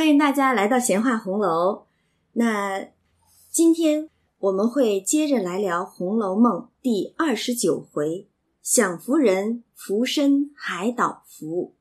[0.00, 1.84] 欢迎大家来到闲话红楼。
[2.32, 2.86] 那
[3.50, 8.26] 今天我们会接着来聊《红楼梦》第二十九回
[8.64, 11.74] “享福人浮生海岛福，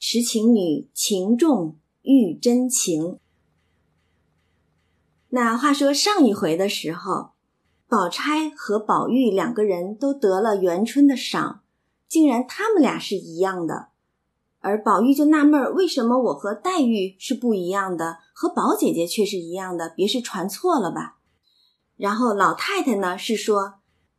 [0.00, 3.18] 痴情女情重遇真情”。
[5.28, 7.32] 那话说上一回的时候，
[7.86, 11.60] 宝钗和宝玉两个人都得了元春的赏，
[12.08, 13.88] 竟然他们俩是一样的。
[14.62, 19.88] 而宝玉就纳闷，为什么我和黛玉是不一样的，和宝姐姐却是一样的？
[19.88, 21.16] 别是传错了吧？
[21.96, 23.74] 然后老太太呢是说，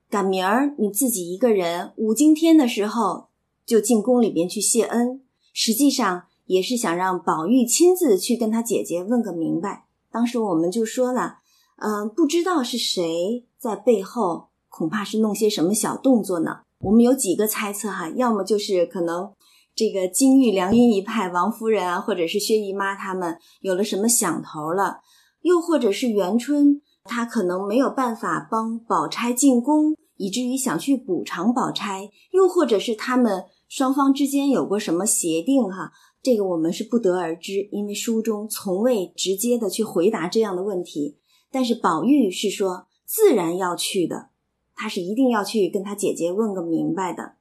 [0.10, 3.30] 赶明儿你自己一个人五更天的时候
[3.66, 5.22] 就进宫里边去谢恩，
[5.54, 9.86] 实际上也是想让宝玉亲自去跟他姐姐问个明白。
[10.12, 11.38] 当时我们就说了，
[11.78, 16.64] 嗯，不知道是谁在背后，恐怕是弄些什么小动作呢？
[16.80, 19.32] 我们有几个猜测哈，要么就是可能。
[19.76, 25.00] 这个金玉良姻一派，王夫人啊，或者是薛姨妈他们有了什么想头了，
[25.42, 41.18] 又或者是元春，她可能没有办法帮宝钗进宫，以至于想去补偿宝钗，又或者是他们双方之间有过什么协定哈，这个我们是不得而知，因为书中从未直接的去回答这样的问题。
[41.52, 44.30] 但是宝玉是说自然要去的，
[44.76, 47.38] 他是一定要去跟他姐姐问个明白的。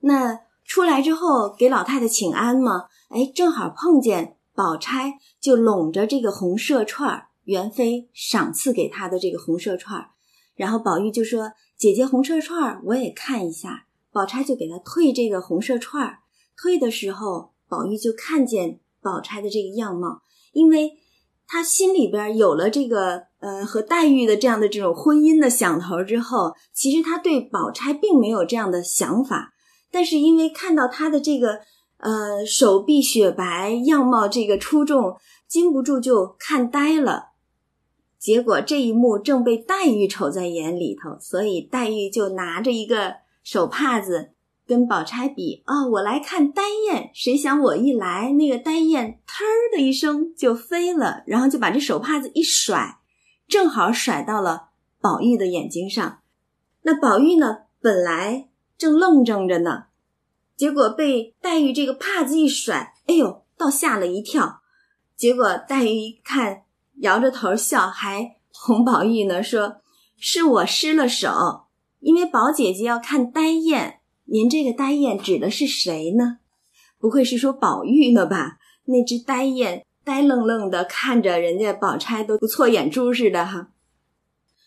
[0.00, 0.40] 那。
[0.64, 10.10] 出来之后给老太太请安嘛，哎，正好碰见宝钗就拢着这个红色串儿，元妃赏赐给她的这个红色串儿，
[10.54, 16.18] 然后宝玉就说：“姐姐红色串儿我也看一下。”宝钗就给他退这个红色串儿，
[16.54, 20.20] 退的时候宝玉就看见宝钗的这个样貌，
[20.52, 20.92] 因为
[21.46, 29.54] 他心里边有了这个呃和黛玉的这样的这种婚姻的想头之后，其实他对宝钗并没有这样的想法。
[29.92, 31.60] 但是因为看到她的这个
[31.98, 37.32] 呃手臂雪白，样貌这个出众，禁不住就看呆了。
[38.18, 44.30] 结果这一幕正被黛玉瞅在眼里头，所以黛玉就拿着一个手帕子
[44.66, 47.10] 跟宝钗比啊，我来看丹燕。
[47.12, 52.98] 谁想我一来，那个丹燕腾儿的一声就飞了，然后就把这手帕子一甩，
[53.46, 54.68] 正好甩到了
[55.02, 56.20] 宝玉的眼睛上。
[56.82, 58.48] 那宝玉呢，本来。
[58.78, 59.84] 正愣怔着呢，
[60.56, 64.60] 结果被黛玉这个帕子一甩，哎呦，倒吓了一跳。
[65.16, 66.62] 结果黛玉一看，
[67.00, 69.76] 摇着头笑，还哄宝玉呢，说
[70.18, 71.64] ：“是我失了手，
[72.00, 74.00] 因为宝姐姐要看呆雁。
[74.24, 76.38] 您这个呆雁指的是谁呢？
[76.98, 78.58] 不会是说宝玉呢吧？
[78.84, 83.70] 那只呆雁呆愣愣的看着人家宝钗，都不错眼珠似的哈。”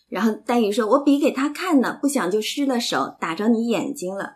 [0.08, 4.35] 然后黛玉说：“我比给他看呢，不想就失了手，打着你眼睛了。”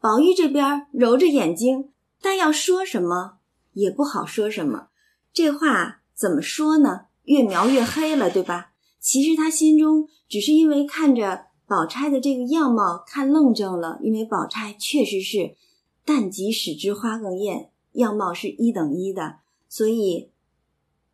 [0.00, 1.90] 宝玉这边揉着眼睛，
[2.22, 3.38] 但要说什么
[3.74, 4.88] 也不好说什么。
[5.32, 7.02] 这话怎么说呢？
[7.24, 8.72] 越描越黑了，对吧？
[8.98, 15.54] 其实他心中只是因为看着宝钗的这个样貌看愣怔了，因为宝钗确实是
[16.04, 19.36] “但即使之花更艳”，样貌是一等一的，
[19.68, 20.30] 所以。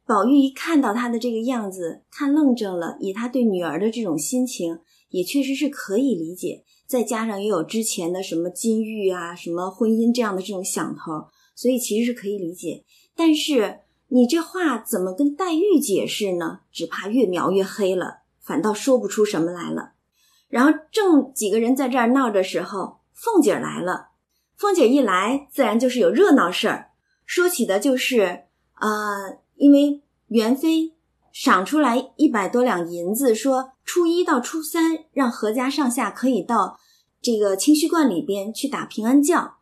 [0.06, 2.96] 宝玉一看到他的这个样子，看愣怔了。
[3.00, 6.62] 以他对女儿的这种心情，也确实是可以理解。
[6.86, 12.84] 再加上也有之前的什么金玉啊、什么婚姻这样的这种想头，所以其实是可以理解。
[13.14, 16.60] 但是你这话怎么跟黛玉解释呢？
[16.70, 19.92] 只怕越描越黑了，反倒说不出什么来了。
[20.48, 24.10] 然后正几个人在这儿闹的时候，凤姐来了。
[24.56, 26.90] 凤姐一来，自然就是有热闹事儿。
[27.24, 29.38] 说起的就是啊。
[29.58, 30.92] 因为元妃
[31.32, 36.78] 赏出来一百多两银子，说初一到初三让何家上下可以到
[37.22, 39.54] 这个清虚观里边去打平安轿，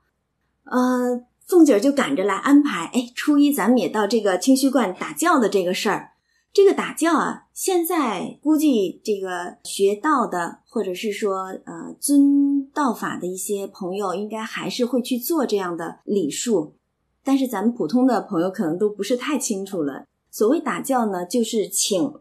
[0.64, 2.86] 呃，凤姐就赶着来安排。
[2.94, 6.12] 哎，初一咱们也到这个清虚观打教的这个事儿。
[6.54, 16.74] 这个打教啊，现在估计这个学道的或者是说呃尊道法的一些朋友，应该还是会去做这样的礼数。
[17.22, 20.06] 但是咱们普通的朋友可能都不是太清楚了。
[20.30, 22.12] 所谓打教呢，就是请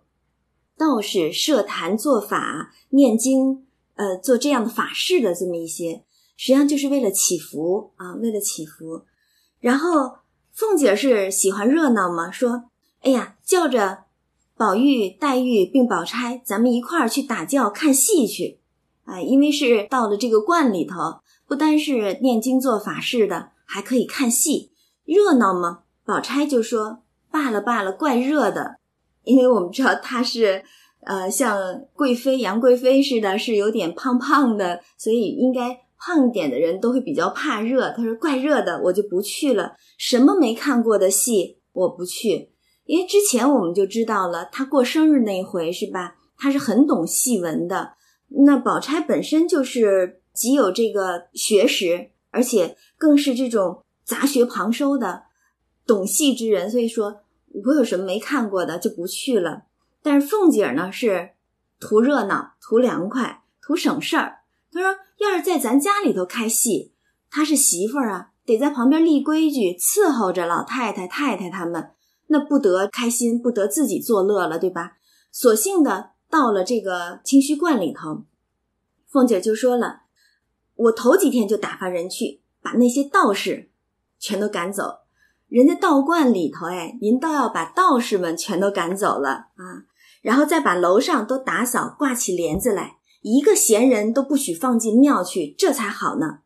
[0.77, 3.65] 道士设坛做法、念经，
[3.95, 6.03] 呃，做这样的法事的这么一些，
[6.35, 9.03] 实际上就是为了祈福啊，为了祈福。
[9.59, 10.17] 然后
[10.51, 12.65] 凤姐是喜欢热闹嘛，说
[13.01, 14.05] ：“哎呀，叫着
[14.57, 18.59] 宝玉、黛玉并宝钗，咱们一块儿去打轿看戏去。”
[19.05, 24.71] 啊，因为是到了这个观里头，不单是念经做法事的，还可以看戏。
[25.05, 25.83] 热闹嘛？
[26.05, 28.79] 宝钗就说：“罢了罢了，怪热的。
[29.23, 30.63] 因为我们知道她是，
[31.01, 31.57] 呃，像
[31.93, 37.89] 贵妃杨贵妃似的，是有点胖胖的，所以应该胖一点的人都会比较怕热。
[37.91, 39.73] 她说怪热的，我就不去了。
[39.97, 42.49] 什么没看过的戏，我不去，
[42.85, 46.15] 因为之前我们就知道了，他过生日那一回是吧？
[46.37, 47.93] 他是很懂戏文的。
[48.45, 55.23] 那宝钗本身就是极有这个学识，而且更是这种杂学旁收的
[55.85, 57.21] 懂戏之人，所以说
[57.65, 59.63] 我有什么没看过的就不去了。
[60.01, 61.31] 但是凤姐呢是
[61.79, 64.39] 图热闹、图凉快、图省事儿。
[64.71, 66.93] 她说：“要是在咱家里头开戏，
[67.29, 71.91] 她是媳妇儿啊，得在旁边立规矩，伺候着老太太、太太他们，
[72.27, 74.97] 那不得开心，不得自己作乐了，对吧？
[75.31, 78.23] 索性的。”到了这个清虚观里头，
[79.07, 80.05] 凤姐就说了
[80.73, 83.69] ：“我头几天就打发人去把那些道士
[84.17, 85.01] 全都赶走。
[85.53, 89.85] 人家道观里头，哎，您倒要把道士们全都赶走了啊！
[90.23, 96.39] 然后再把楼上都打扫，挂起帘子来，一个闲人都不许放进庙去，这才好呢。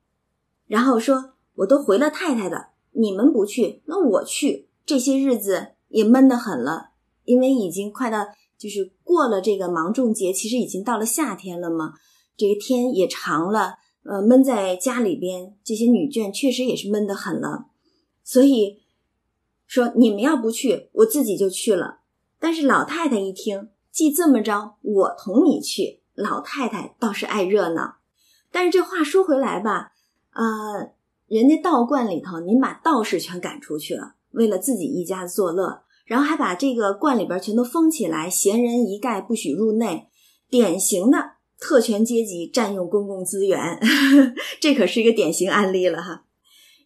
[0.65, 4.67] 然后说，我都回了太太的，你们不去，那我去。
[4.85, 6.89] 这些日子也闷得很了，
[7.23, 8.27] 因为已经快到。”
[8.59, 11.93] 就是过了这个芒种节，其实已经到了夏天了嘛，
[12.35, 17.67] 这个天也长了，呃，闷在家里边，这些女眷确实也是闷得很了，
[18.23, 18.79] 所以
[19.67, 21.99] 说你们要不去，我自己就去了。
[22.39, 26.01] 但是老太太一听，既这么着，我同你去。
[26.15, 27.97] 老太太倒是爱热闹，
[28.51, 29.91] 但是这话说回来吧，
[30.33, 30.93] 呃，
[31.27, 35.83] 人家道观里头，您把道士全赶出去了，为了自己一家子作乐。
[36.05, 40.07] 然后还把这个观里边全都封起来，闲人一概不许入内，
[40.49, 43.77] 典型的特权阶级占用公共资源，
[44.61, 46.23] 这可是一个典型案例了哈。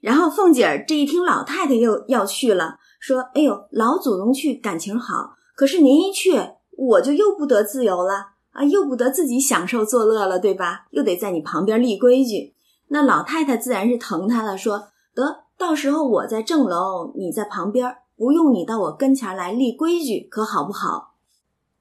[0.01, 6.33] 然后凤姐儿这一听老太太又要去了，说：“哎呦，老祖宗去感情好，可是您一去，
[6.75, 10.87] 我就又不得自由了啊，又不得自己享受作乐了，对吧？
[10.91, 12.53] 又得在你旁边立规矩。
[12.89, 21.15] 那老太太自然是疼他了，说得到时候我在正楼，你在旁边。”不用你到我跟前来立规矩，可好不好？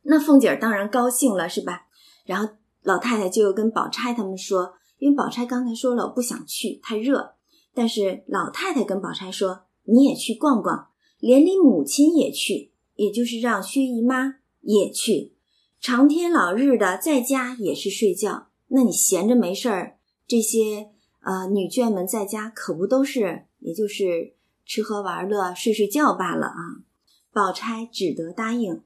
[0.05, 1.83] 那凤姐儿当然高兴了，是吧？
[2.25, 2.49] 然后
[2.83, 7.33] 老太太就跟宝钗他们说，因为宝钗刚才说了我不想去，太热。
[7.75, 10.89] 但是老太太跟宝钗说，你也去逛逛，
[11.19, 15.35] 连你母亲也去，也就是让薛姨妈也去。
[15.81, 20.91] 长天老日的在家也是睡觉，那你闲着没事儿，这些
[21.21, 24.35] 呃女眷们在家可不都是，也就是。
[24.67, 26.87] 吃喝玩乐，睡睡觉罢了啊！
[27.33, 28.85] 宝钗只得答应。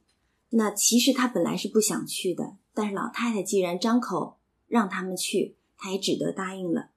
[0.48, 6.88] 那其实她本来是不想去的，但是老太太既然张口让他们去，她也只得答应了。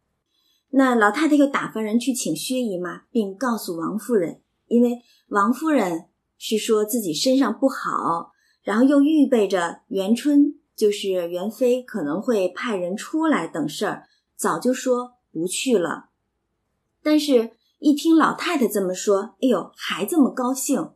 [0.69, 6.05] 那老太太又打发人去请薛姨妈，并告诉王夫人，因为王夫人
[6.37, 8.31] 是说自己身上不好，
[8.63, 14.03] 然后又预备着元春就是元妃可能会派人出来等事儿，
[14.35, 16.09] 早就说不去了。
[17.03, 17.51] 但是。
[17.79, 20.93] 一听老太太这么说，哎呦，还这么高兴，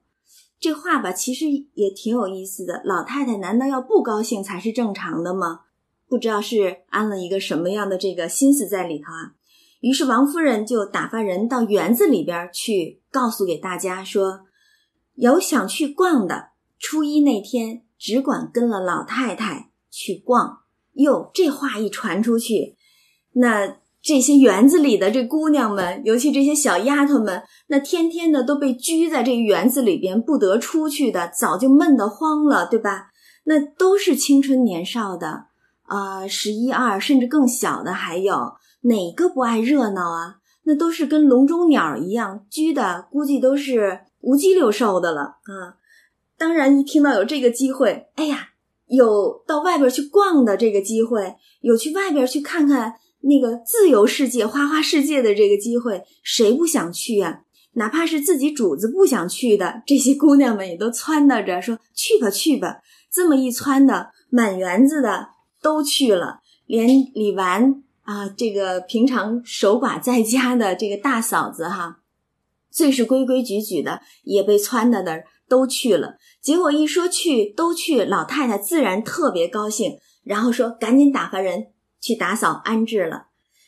[0.59, 1.45] 这话吧，其实
[1.75, 2.81] 也挺有意思的。
[2.83, 5.59] 老太太难道要不高兴才是正常的吗？
[6.07, 9.35] 不知道是安了一个什么样的这个心思在里头啊。
[9.81, 14.45] 于是王夫人就打发人到园子里边去，告诉给大家说，
[15.15, 20.59] 有想去逛的，初一那天只管跟了老太太去逛。
[20.93, 22.77] 哟，这话一传出去，
[23.33, 23.81] 那。
[24.03, 33.11] 这些园子里的这姑娘们，尤其这些小丫头们，那天天的都被拘在这园子里边，不得出去的，早就闷得慌了，对吧？
[33.43, 35.45] 那都是青春年少的，
[35.83, 40.37] 啊，十一二甚至更小的，还有哪个不爱热闹啊？
[40.63, 45.77] 那都是跟笼中鸟一样拘的，估计都是无鸡六兽的了啊！
[46.37, 48.49] 当然，一听到有这个机会，哎呀，
[48.87, 52.95] 有到外边去逛的这个机会，有去外边去看看。
[53.23, 57.43] 那个自由世界、花花世界的这个机会，谁不想去呀？
[57.73, 62.79] 哪怕是自己主子不想去的，这些姑娘们也都撺掇着说：“去吧，去吧！”
[63.13, 65.27] 这么一撺的，满园子的
[65.61, 71.99] 都去了，连李纨啊，这个平常守寡在家的这个大嫂子哈，
[72.69, 76.17] 最是规规矩矩的，也被撺掇的都去了。
[76.41, 81.67] 结果一说去，都去，老太太自然特别高兴，然后说：“赶紧打发人。”
[82.03, 83.27] 去打扫安置了，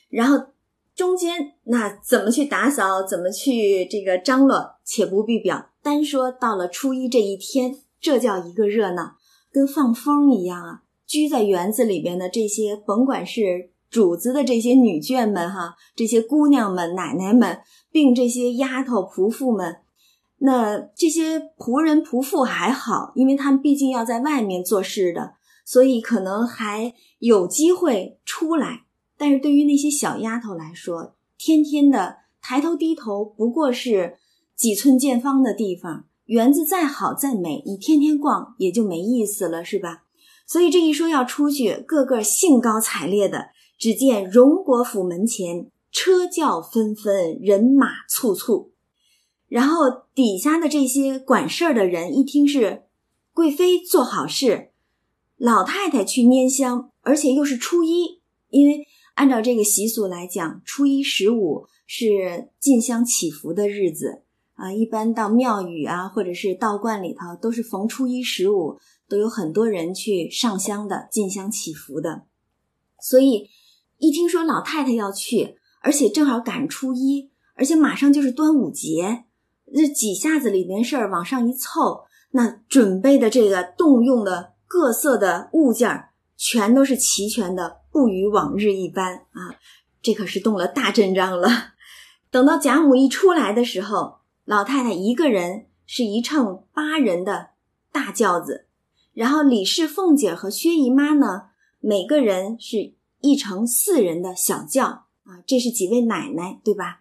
[0.10, 0.48] 然后
[0.96, 5.70] 中间那怎么去打扫，怎么去这个张罗，且不必表。
[5.84, 9.18] 单说到了初一这一天，这叫一个热闹，
[9.52, 10.82] 跟放风一样啊！
[11.06, 17.60] 居在园子里边的这些，甭管是主子的这些女眷们哈，这些姑娘们、奶奶们，
[17.92, 19.82] 并这些丫头仆妇们，
[20.40, 25.36] 那这些仆人仆妇还好，因为他们毕竟要在外面做事的。
[25.64, 28.86] 所以可能还有机会出来，
[29.16, 34.18] 但是对于那些小丫头来说，天天的抬头低头，不过是
[34.56, 40.04] 几寸见方的地方，园子再好再美，你天天逛也就没意思了，是吧？
[40.48, 43.50] 所以这一说要出去，个个兴高采烈的。
[43.78, 48.72] 只见荣国府门前车轿纷纷，人马簇簇。
[49.48, 52.84] 然后底下的这些管事儿的人一听是
[53.34, 54.72] 贵妃做好事，
[55.38, 64.24] 老太太去拈香，而且又是初一，因为按照这个习俗来讲，初一十五是进香祈福的日子
[64.56, 64.74] 啊。
[64.74, 72.24] 一般到庙宇啊，或者是道观里头，都是逢初一十五都有很多人去上香的，进香祈福的。
[73.00, 73.50] 所以
[74.04, 79.24] 一听说老太太要去，而且正好赶初一，而且马上就是端午节。
[79.74, 89.56] 这几下子里面事儿往上一凑，那准备的这个动用的各色的物件儿全都是齐全的，不与往日一般啊！
[90.02, 91.48] 这可是动了大阵仗了。
[92.30, 97.52] 等到贾母一出来的时候，老太太一个人是一乘八人的
[97.90, 98.66] 大轿子，
[99.14, 101.44] 然后李氏、凤姐和薛姨妈呢，
[101.80, 107.00] 每个人是一乘四人的小轿啊，这是几位奶奶对吧？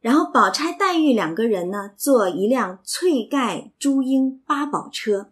[0.00, 5.30] 然后，宝钗、黛玉两个人呢，坐一辆翠盖朱缨八宝车；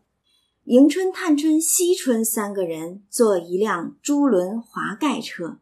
[0.63, 5.59] 迎春、探春、惜春三个人坐一辆朱轮华盖车。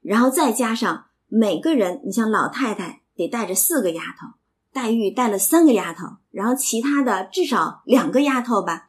[0.00, 4.38] 然后再加上每个人，你像老太太得带着四个丫头，
[4.72, 8.88] 黛玉带了三个丫头，然后其他的至少两个丫头吧。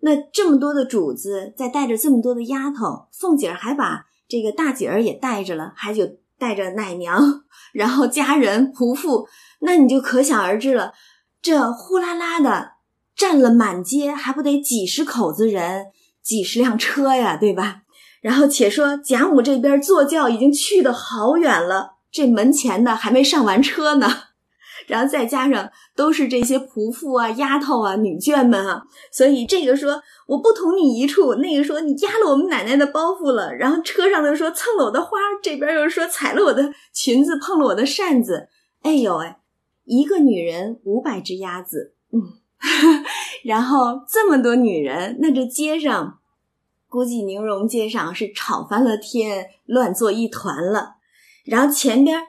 [0.00, 6.16] 那这么多的主子，再带着这么多的丫头，凤姐儿还把这个大姐儿也带着了，还有。
[6.38, 9.26] 带着奶娘，然后家人仆妇，
[9.60, 10.92] 那你就可想而知了。
[11.40, 12.72] 这呼啦啦的
[13.16, 15.86] 占了满街，还不得几十口子人，
[16.22, 17.84] 几十辆车呀，对吧？
[18.20, 24.06] 然后且说贾母这边坐轿已经去的好远了，这门前的还没上完车呢。
[24.86, 38.48] 然后再加上都是这些仆妇啊、丫头啊、女眷们啊，所以这个说我不同你一处，那个说你压了我们奶奶的包袱了，然后车上的说蹭了我的花，这边又说踩了我的裙子，碰了我的扇子，
[38.82, 39.38] 哎呦哎，
[39.84, 42.20] 一个女人五百只鸭子，嗯，
[43.44, 46.18] 然后这么多女人，那这街上
[46.88, 50.96] 估计宁荣街上是吵翻了天，乱作一团了，
[51.44, 52.28] 然后前边。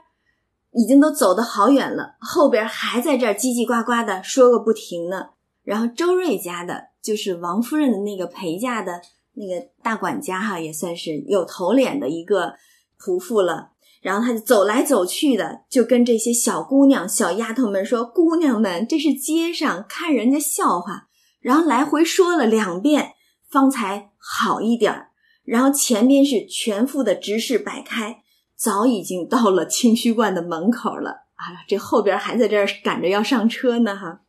[0.73, 5.29] 已经都走得好远了，后边还在这儿叽叽呱呱的说个不停呢。
[5.63, 9.01] 然后周瑞家的，就是王夫人的那个陪嫁的
[9.33, 12.53] 那个大管家哈，也算是有头脸的一个
[12.99, 13.71] 仆妇了。
[14.01, 21.07] 然后他就走来走去的，就跟这些小姑娘、小丫头们说：“姑娘们，这是街上看人家笑话。”
[21.41, 23.13] 然后来回说了两遍，
[23.49, 25.09] 方才好一点儿。
[25.43, 28.21] 然后前边是全副的执事摆开。
[28.57, 31.61] 早已经到了清虚观的门口了啊！
[31.67, 34.23] 这后边还在这儿赶着要上车呢哈。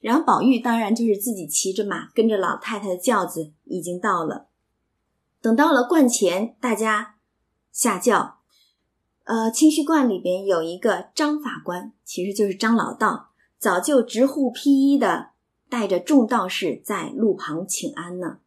[0.00, 4.48] 然后宝玉当然就是自己骑着马，跟着老太太的轿子已经到了。
[5.40, 7.14] 等到了观前，大家
[7.70, 8.38] 下轿。
[9.22, 15.30] 呃，清虚观里边有一个张法官，其实就是张老道，早就执护披衣的，
[15.70, 18.38] 带着众道士在路旁请安呢。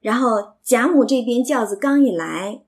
[0.00, 2.62] 然后贾母这边轿子刚一来，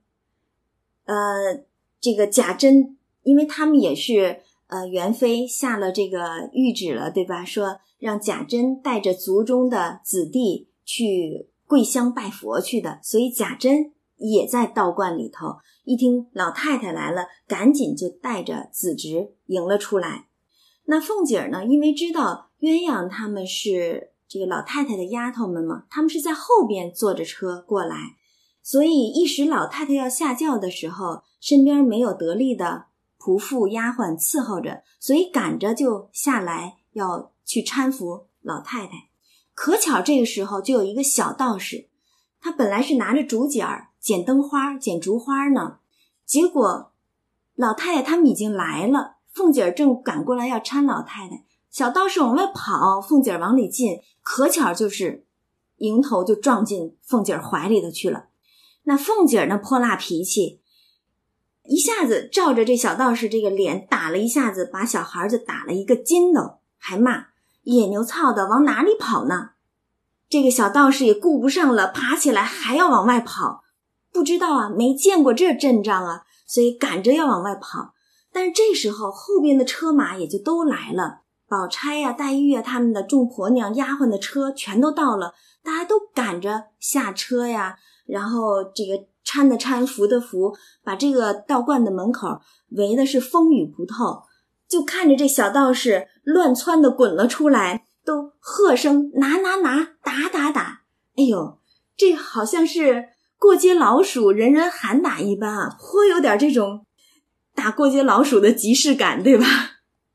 [1.04, 1.64] 呃。
[2.02, 7.44] 这个贾珍，因为他们也是呃，元妃下了这个谕旨了，对吧？
[7.44, 15.58] 说让贾珍带着族中的子弟去跪香拜佛去的，所以贾珍也在道观里头。
[15.84, 20.26] 一听老太太来了，赶紧就带着子侄迎了出来。
[20.86, 28.16] 那凤姐儿呢，因为知道鸳鸯他们是这个老太太的丫头们嘛，他们是在后边坐着车过来。
[28.62, 32.84] 所以一时老太太要下轿的时候，身边没有得力的
[33.18, 39.08] 仆妇丫鬟伺候着，所以赶着就下来要去搀扶老太太。
[39.52, 41.88] 可巧这个时候就有一个小道士，
[42.40, 45.78] 他本来是拿着竹简儿剪灯花、剪竹花呢，
[46.24, 46.92] 结果
[47.56, 55.26] 老太太他们已经来了，凤姐儿正赶过来要搀老太太，小道士往外跑，凤姐儿往里进，可巧就是
[55.78, 58.28] 迎头就撞进凤姐儿怀里头去了。
[58.84, 60.61] 那凤姐儿那泼辣脾气，
[61.64, 67.26] 一下子照着这小道士这个脸打了一下子，把小孩子打了一个筋斗，还骂
[67.62, 69.50] 野牛操的往哪里跑呢？
[70.28, 73.62] 这个小道士也顾不上了，爬起来还要往外跑，
[74.12, 77.94] 不知道啊，没见过这阵仗啊，所以赶着要往外跑。
[78.32, 87.76] 但是这时候后边的车马也就都来了，宝钗呀、黛玉啊他们的众婆娘、丫鬟的车全都到了，大家都赶着下车呀。
[88.06, 94.22] 然后这个搀的搀，扶的扶，把这个道观的门口围的是风雨不透。
[94.68, 100.82] 就看着这小道士乱窜的滚了出来，都喝声拿拿拿，打打打。
[101.16, 101.58] 哎呦，
[101.96, 106.86] 这好像是过街老鼠，人人喊打一般啊，颇有点这种
[107.54, 109.46] 打过街老鼠的即视感，对吧？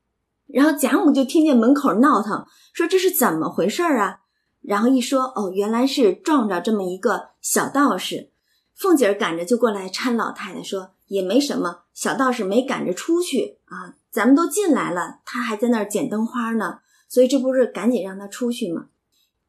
[0.52, 4.20] 然后贾母就听见门口闹腾，说这是怎么回事啊？
[4.60, 8.32] 然后一说，哦，原来是撞着这么一个小道士。
[8.78, 18.86] 凤姐儿赶着就过来搀老太太，说也没什么，小道士没赶着出去啊，咱们都进来了，他还在那儿捡灯花呢，所以这不是赶紧让他出去吗？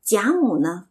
[0.03, 0.88] 贾母呢，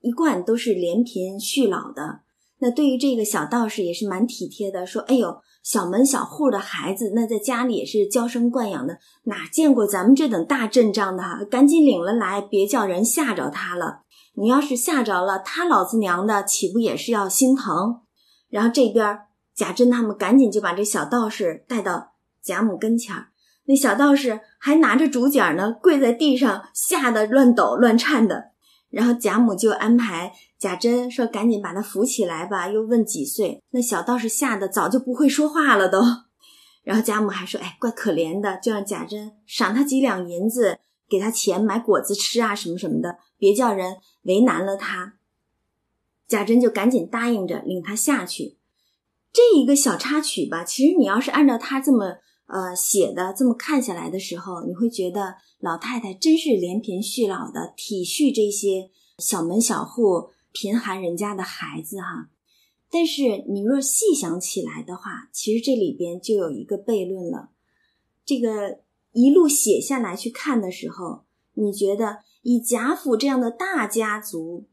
[0.00, 2.20] 一贯都是怜贫恤老的，
[2.60, 5.42] 那对于这个小道士也是蛮体贴的，说，哎呦。
[5.62, 11.44] 小门小户的孩子，那在家里也是娇生惯养的，哪见过咱们这等大阵仗的哈？
[11.50, 14.00] 赶紧领了来，别叫人吓着他了。
[14.34, 18.00] 你要是吓着了，他老子娘的岂不也是要心疼？
[18.48, 19.20] 然后这边
[19.54, 23.28] 贾珍他们赶紧就把这小道士带到贾母跟前儿，
[23.66, 28.50] 那小道士还拿着竹简呢，跪在地上，吓得乱抖乱颤的。
[28.88, 30.32] 然后贾母就安排。
[30.58, 33.62] 贾珍说：“赶紧把他扶起来吧。”又问几岁？
[33.70, 36.02] 那小道士吓得早就不会说话了都。
[36.82, 45.14] 然后贾母还说：“哎，怪可怜的，就让贾珍赏他几两银子，给他钱买果子吃啊，什么什么的，别叫人为难了他。”
[46.28, 48.58] 贾珍就赶紧答应着领他下去。
[49.32, 60.30] 这一个小插曲吧，其实你要是按照他这么呃写的这么看下来的时候，你会觉得老太太真是怜贫恤老的，体恤这些小门小户。
[60.52, 62.28] 贫寒人家的孩子哈，
[62.90, 67.50] 但是你若细想起来的话，其实这里边就有一个悖论了。
[68.24, 68.80] 这个
[69.12, 71.22] 一路写下来去看的时候，
[71.54, 74.66] 你觉得以贾府这样的大家族，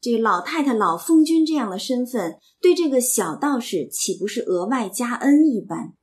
[0.00, 5.94] 这老太太老封君这样的身份，对这个小道士岂不是额外加恩一般？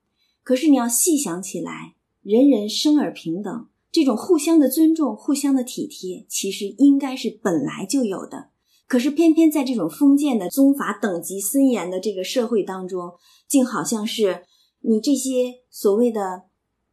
[0.44, 8.50] 可是你要细想起来，人人生而平等，这种互相的尊重、互相的体贴，其实应该是本来就有的。
[8.88, 13.14] 可是偏偏在这种封建的宗法等级森严的这个社会当中，
[13.48, 14.44] 竟好像是
[14.82, 16.44] 你这些所谓的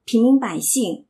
[0.05, 1.05] 平民百姓、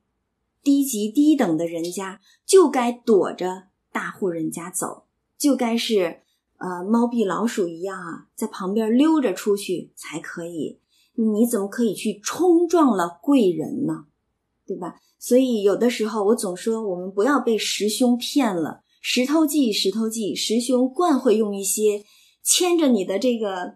[0.62, 5.04] 低级低等的人家，就该躲着大户人家走，
[5.36, 6.22] 就该是
[6.58, 10.78] 呃猫避老鼠一样啊，在旁边溜着出去才可以。
[11.14, 14.06] 你怎么可以去冲撞了贵人呢？
[14.66, 14.94] 对吧？
[15.18, 18.82] 所以有的时候我总说，我们不要被师兄骗了。
[19.00, 22.04] 石头记，石头记，师兄惯会用一些
[22.42, 23.74] 牵着你的这个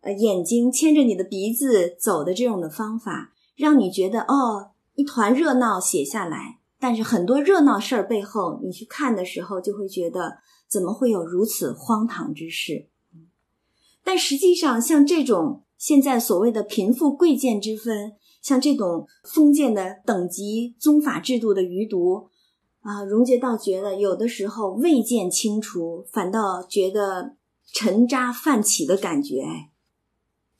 [0.00, 12.88] 呃眼睛，牵着你的鼻子走的这种的方法，让你觉得哦，一团热闹写下来，但是很多热闹事儿背后，你去看的时候，就会觉得怎么会有如此荒唐之事？
[14.02, 22.28] 但实际上，像这种现在所谓的贫富贵贱之分，像这种封建的等级宗法制度的余毒。
[22.82, 27.34] 啊，荣杰倒觉得有的时候未见清除，反倒觉得
[27.72, 29.70] 沉渣泛起的感觉，哎，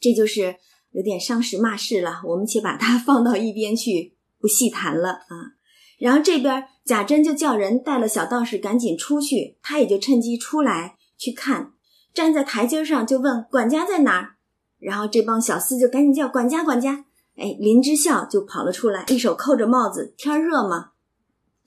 [0.01, 0.57] 这就是
[0.93, 2.23] 有点伤时骂世了。
[2.25, 4.14] 我们且把它放到一边去，
[4.45, 5.57] 不细谈了啊。
[5.99, 11.73] 然后这边贾珍就叫人带了小道士赶紧出去，他也就趁机出来去看，
[12.13, 14.35] 站在台阶上就问管家在哪儿。
[14.79, 17.07] 然后这帮小厮就赶紧叫管家，管家。
[17.39, 20.91] 哎，林之孝就跑了出来，一手扣着帽子，天热嘛。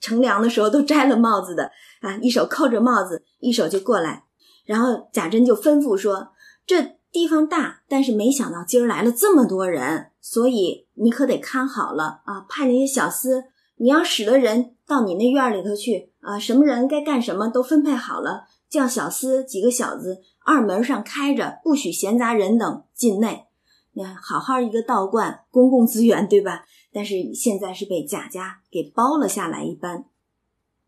[0.00, 4.22] 乘凉的时候都摘了帽子的啊，一手扣着帽子，一手就过来。
[4.64, 6.28] 然后贾珍就吩咐说
[6.64, 12.44] ：“这地方大，但是没想到今儿来了这么多人，所以你可得看好了啊！
[12.48, 13.44] 派那些小厮，
[13.76, 23.46] 你要使的人到你那院里头去啊，什么人该干什么都分配好了，叫小厮几个小子，二门上开着，不许闲杂人等进内。
[23.92, 30.06] 你看，好好一个道观，公共资源，对吧？”但是现在是被贾家给包了下来一般，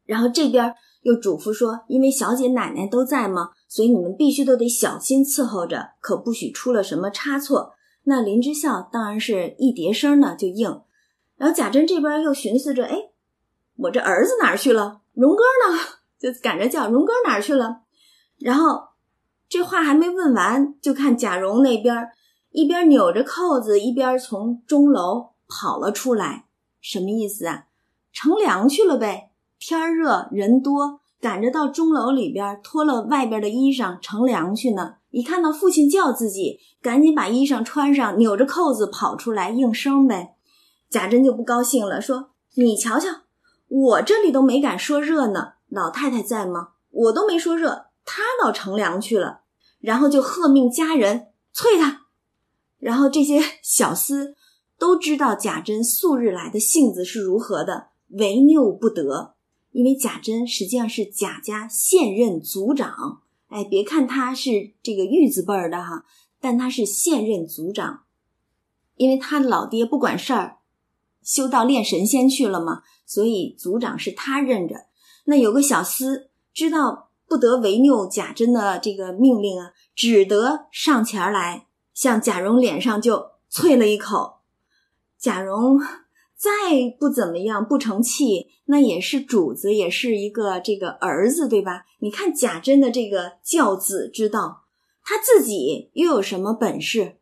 [0.06, 7.74] 然后这边又嘱咐说，因为小姐奶奶都在嘛，所以你们必须都得小心伺候着，可不许出了什么差错。
[8.10, 10.82] 那林之孝当然是一叠声呢就应，
[11.36, 13.10] 然后贾珍这边又寻思着，哎，
[13.76, 15.00] 我这儿子哪儿去了？
[15.14, 15.78] 荣哥呢？
[16.18, 17.82] 就赶着叫荣哥哪儿去了？
[18.38, 18.88] 然后
[19.48, 22.08] 这话还没问完，就看贾蓉那边
[22.50, 25.30] 一边扭着扣子，一边从钟楼。
[25.52, 26.44] 跑了出来，
[26.80, 27.64] 什么意思啊？
[28.12, 29.32] 乘凉去了呗。
[29.58, 34.98] 天热人多，赶着到钟楼里边脱了外边的衣裳乘凉去呢。
[35.10, 40.36] 一看到父亲叫自己，赶紧把衣裳穿上，扭着扣子跑出来应声呗。
[40.88, 43.08] 贾珍就不高兴了，说：“你瞧瞧，
[43.68, 46.70] 我这里都没敢说热呢，老太太在吗？
[46.90, 49.40] 我都没说热，他倒乘凉去了。”
[49.80, 52.02] 然后就喝命家人催他，
[52.78, 54.34] 然后这些小厮。
[54.78, 59.34] 都知道贾珍素日来的性子是如何的，唯拗不得。
[59.72, 63.20] 因为贾珍实际上是贾家现任族长，
[63.50, 66.04] 哎，别看他是这个玉字辈儿的哈，
[66.40, 68.04] 但他是现任族长，
[68.96, 70.58] 因为他老爹不管事儿，
[71.22, 74.86] 修道练神仙去了嘛，所以族长是他认着。
[75.24, 84.40] 那有个小厮知道不得违拗贾珍的这个命令啊，只得上前来向贾蓉脸上就啐了一口，
[85.18, 85.80] 贾蓉。
[86.40, 91.84] 再不怎么样，不成器，那也是主子，也是一个这个儿子，对吧？
[91.98, 94.62] 你看贾珍的这个教子之道，
[95.04, 97.16] 他自己又有什么本事？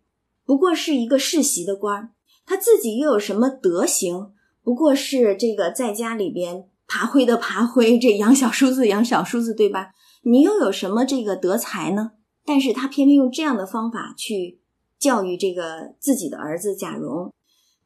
[0.46, 2.12] 不过是一个世袭的官
[2.46, 4.30] 他自己又有什么德行？
[4.62, 9.94] 不过是这个在家里边爬灰的爬灰，这养小叔子养小叔子，对吧？
[10.22, 12.12] 你又有什么这个德才呢？
[12.44, 14.60] 但是他偏偏用这样的方法去
[14.96, 17.32] 教育这个自己的儿子贾蓉。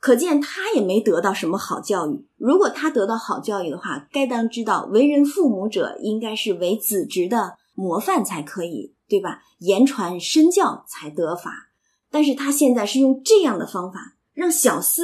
[0.03, 2.27] 可见他也没得到什么好教育。
[2.37, 9.43] 如果他得到好教育的话，该当知道，为人父母者应该是为子侄的模范才可以，对吧？
[9.61, 11.69] 言传身教才得法。
[12.11, 15.03] 但是他现在是用这样的方法，让小厮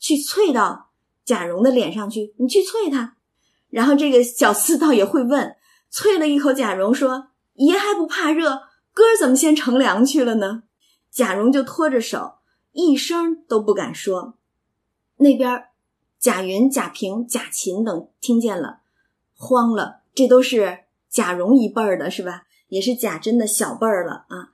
[0.00, 0.90] 去啐到
[1.24, 3.14] 贾蓉的脸上去，你去啐他。
[3.68, 5.54] 然后这个小厮倒也会问，
[5.92, 10.64] 啐了一口贾蓉，说：“爷还不怕热，哥怎么先乘凉去了呢？”
[11.08, 12.38] 贾蓉就拖着手，
[12.72, 14.34] 一声都不敢说。
[15.20, 15.64] 那边，
[16.18, 18.80] 贾云、贾平、贾琴等听见了，
[19.36, 20.00] 慌了。
[20.14, 20.78] 这都是
[21.10, 22.44] 贾蓉一辈儿的，是吧？
[22.68, 24.50] 也是贾珍的小辈儿了啊！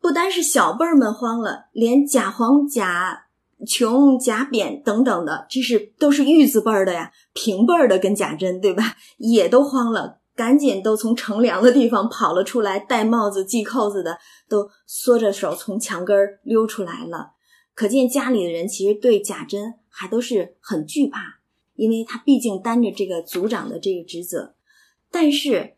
[0.00, 3.26] 不单是小辈儿们慌了，连贾黄、贾
[3.66, 8.96] 琼、贾扁等等的，这是都是玉字辈儿的呀，平辈儿的跟贾珍，对吧？
[9.18, 14.18] 也都慌了，赶紧都从乘凉的地方跑了出来，戴帽子、系扣子的
[14.48, 17.33] 都缩着手从墙根儿溜出来了。
[17.74, 21.40] 可见家里的人其实对贾珍还都是很惧怕，
[21.74, 24.54] 因为他毕竟担着这个族长的这个职责。
[25.10, 25.74] 但是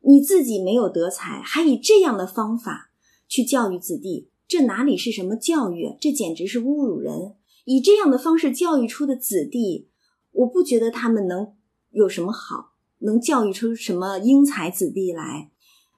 [0.00, 2.90] 你自己没有德才，还以这样的方法
[3.26, 5.96] 去教育子弟，这哪里是什么教育？
[5.98, 7.36] 这简直是侮辱人！
[7.64, 9.88] 以这样的方式教育出的子弟，
[10.32, 11.54] 我不觉得他们能
[11.90, 15.50] 有什么好，能教育出什么英才子弟来。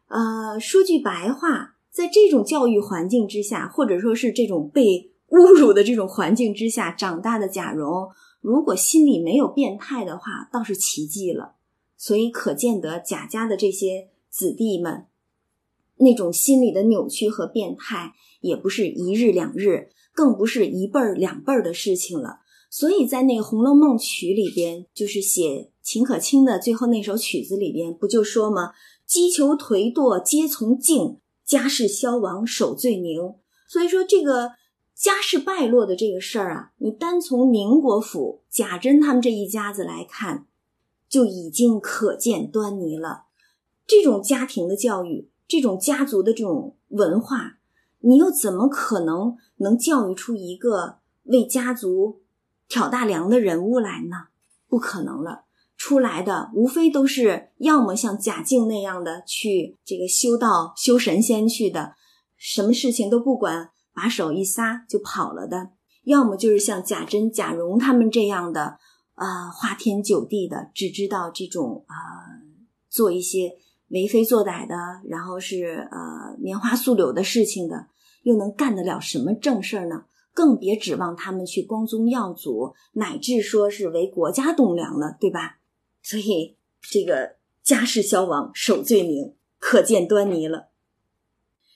[0.06, 5.08] 呃，说句白话，在这种教育环境之下，或者说是这种被。
[5.30, 11.54] 侮辱的这种环境之下长大的贾蓉，如果心里没有变态的话，倒是奇迹了。
[11.96, 15.06] 所以可见得贾家的这些子弟们，
[15.98, 22.40] 那种心理的扭曲和变态，也不是一日两日，更不是一辈儿两辈儿的事情了。
[22.68, 28.72] 所以在那个《红楼梦》曲里边，就是写秦可卿的最后那首曲子里边，不就说吗？
[29.06, 33.34] 击球颓堕皆从静，家世消亡守罪宁。
[33.68, 34.58] 所以说这个。
[35.00, 40.44] 家世败落的这个事儿啊，你单从宁国府贾珍他们这一家子来看，
[41.08, 43.22] 就已经可见端倪了。
[43.86, 47.56] 这种家庭的教育，这种家族的这种文化，
[48.00, 52.20] 你又怎么可能能教育出一个为家族
[52.68, 54.26] 挑大梁的人物来呢？
[54.68, 55.44] 不可能了，
[55.78, 61.94] 出来的无非都是要么像贾静那样的去这个修道修神仙去的，
[62.36, 63.70] 什么事情都不管。
[63.92, 65.70] 把手一撒就跑了的，
[66.04, 68.78] 要么就是像贾珍、贾蓉他们这样的，
[69.14, 71.94] 啊，花天酒地的，只知道这种啊，
[72.88, 74.74] 做一些为非作歹的，
[75.08, 77.88] 然后是呃棉花素柳的事情的，
[78.22, 80.04] 又能干得了什么正事儿呢？
[80.32, 85.58] 更别指望他们去光宗耀祖，乃至说是为国家栋梁了，对吧？
[86.02, 90.68] 所以这个家世消亡，守罪名，可见端倪了。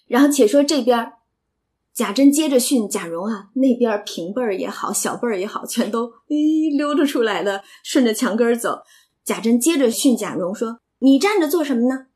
[0.06, 1.12] 然后且说这边。
[1.94, 8.80] 贾珍接着训贾蓉啊，那边平辈儿也好，小辈儿也好，全都诶溜达出来了，顺着墙根走。
[9.24, 12.06] 贾珍接着训贾蓉说：“你站着做什么呢？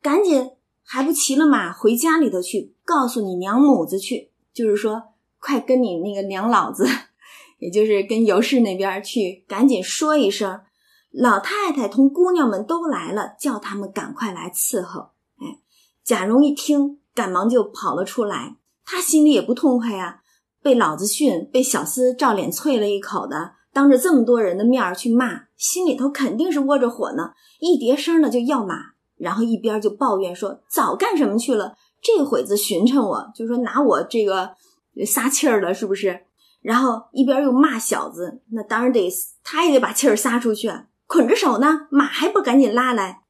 [0.00, 5.02] 赶紧还不骑了马回家里头去，告诉你娘母子去，就是说
[5.38, 6.88] 快跟你那个娘老子，
[7.60, 10.62] 也就是跟尤氏那边去，赶紧说一声，
[11.12, 15.60] 老太太同姑娘们都来了，叫他们赶快来伺候。”哎，
[16.02, 18.56] 贾蓉一听，赶忙就跑了出来。
[18.86, 20.20] 他心里也不痛快呀，
[20.62, 27.32] 被老子训，被小厮照脸啐了一口的，当着这么多人的面去骂，心里头肯定是窝着火呢。
[27.58, 28.76] 一叠声呢就要马，
[29.16, 31.74] 然后一边就抱怨说：“早干什么去了？
[32.00, 34.54] 这会子寻趁我，就说拿我这个
[35.04, 36.24] 撒气儿了，是不是？”
[36.62, 39.10] 然后一边又骂小子，那当然得
[39.42, 40.70] 他也得把气儿撒出去，
[41.06, 43.22] 捆着手呢，马还不赶紧拉来？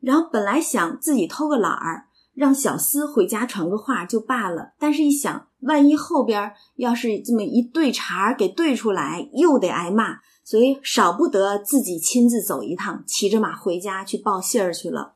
[0.00, 2.06] 然后本来想自己偷个懒儿。
[2.34, 15.14] 让小厮回家传个话就罢了，但是一想，万一后边要是这么一对茬给对出来，又得挨骂，所以少不得自己亲自走一趟，骑着马回家去报信儿去了。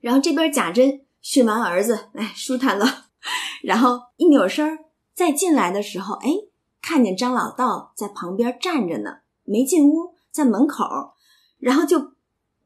[0.00, 2.86] 然后这边贾珍训完儿子，哎，舒坦了，
[3.62, 4.78] 然后一扭身
[5.14, 6.30] 再进来的时候，哎，
[6.80, 11.14] 看见张老道在旁边站着呢，没进屋，在门口，
[11.58, 12.12] 然后就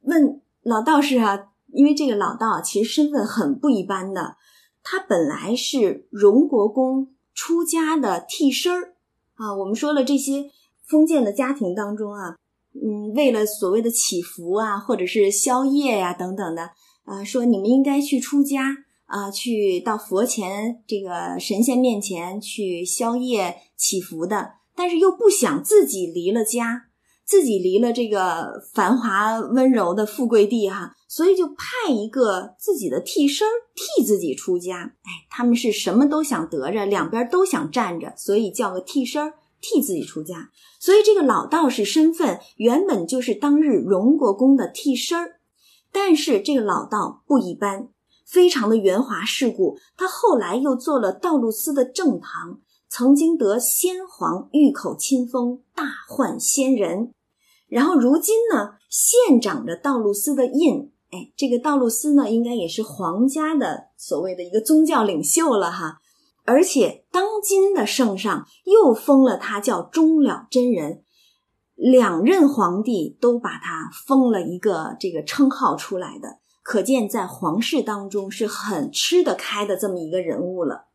[0.02, 4.37] 问老道士啊，因为这个老道其实身份很不一般的，
[4.83, 8.94] 他本来是荣国公出家的替身儿
[9.35, 9.54] 啊。
[9.57, 10.50] 我们说了这些。
[10.88, 12.35] 封建的家庭当中啊，
[12.72, 16.70] 嗯，为了所谓的祈福啊，或者是宵夜呀等等的，
[17.04, 26.88] 啊，说你们应该去出家啊，去到佛前这个神仙面前去宵夜祈福的，但是又不想自己离了家，
[27.29, 34.95] 自己离了这个繁华温柔的富贵地哈，所以就派一个自己的替身替自己出家。
[35.03, 40.49] 哎，他们是什么都想得着，两边都想站着，所以叫个替身替自己出家。
[40.81, 45.33] 所以，这个老道士身份原本就是当日荣国公的替身，
[45.93, 47.91] 但是这个老道不一般，
[48.25, 49.77] 非常的圆滑世故。
[49.99, 57.12] 他后来又做了道路司的正堂，曾经得先皇御口亲封，大换仙人。
[57.68, 60.90] 然后如今呢，现长着道路司的印。
[61.11, 66.00] 哎，这个道路司呢，应该也是皇家的所谓的一个宗教领袖了哈。
[66.44, 71.02] 而且当今的圣上又封了他叫终了真人，
[71.74, 80.87] 两任皇帝都把他封了一个这个称号出来的，可见在皇室当中是很吃得开的这么一个人物了。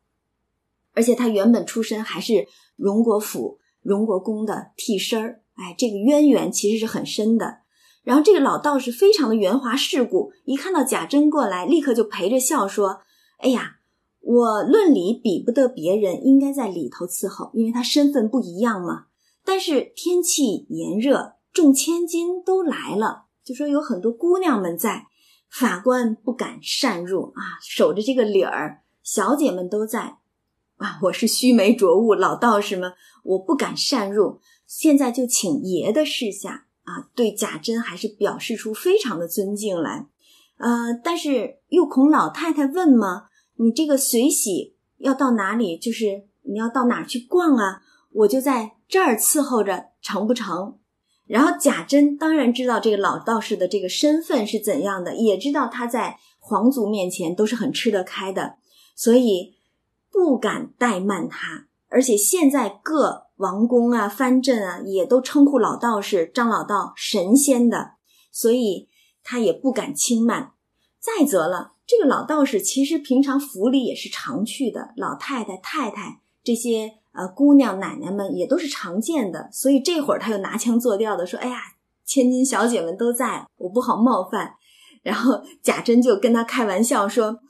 [0.92, 7.58] 而且他原本出身还是荣国府荣国公的替身儿，哎，这个渊源其实是很深的。
[8.02, 13.00] 然后这个老道士非常的圆滑世故，一看到贾珍过来，立刻就陪着笑说
[13.38, 13.76] ：“哎呀。”
[14.26, 19.04] 我论理比不得别人，应该在里头伺候，因为他身份不一样嘛。
[19.44, 25.08] 但是天气炎热，众千金都来了，就说有很多姑娘们在，
[25.50, 28.80] 法官不敢擅入啊，守着这个理儿。
[29.02, 30.16] 小姐们都在
[30.78, 34.40] 啊，我是须眉浊物，老道士们，我不敢擅入。
[34.66, 40.08] 现在就请爷的示下啊，对贾珍还是表示出非常的尊敬来。
[40.58, 43.24] 呃，但是又恐老太太问吗？
[43.56, 45.76] 你这个随喜要到哪里？
[45.78, 47.82] 就是你要到哪去逛啊？
[48.12, 50.78] 我就在这儿伺候着，成不成？
[51.26, 58.58] 然后贾珍当然知道这个老道士的这个身份是怎样的，也知道他在皇族面前都是很吃得开的，
[58.94, 59.54] 所以
[60.12, 61.66] 不敢怠慢他。
[61.88, 67.92] 而且现在各王公啊、藩镇啊，也都称呼老道士张老道神仙的，
[68.30, 68.88] 所以
[69.22, 70.52] 他也不敢轻慢。
[71.00, 71.72] 再则了。
[71.86, 81.58] 这个老道士其实平常府里也是常去的，老太太、太太这些呃姑娘奶奶们也都是常见的，所以这会儿他又拿腔作调的说：“哎呀，
[82.06, 84.54] 千金小姐们都在，我不好冒犯。”
[85.04, 87.40] 然后贾珍就跟他开玩笑说：“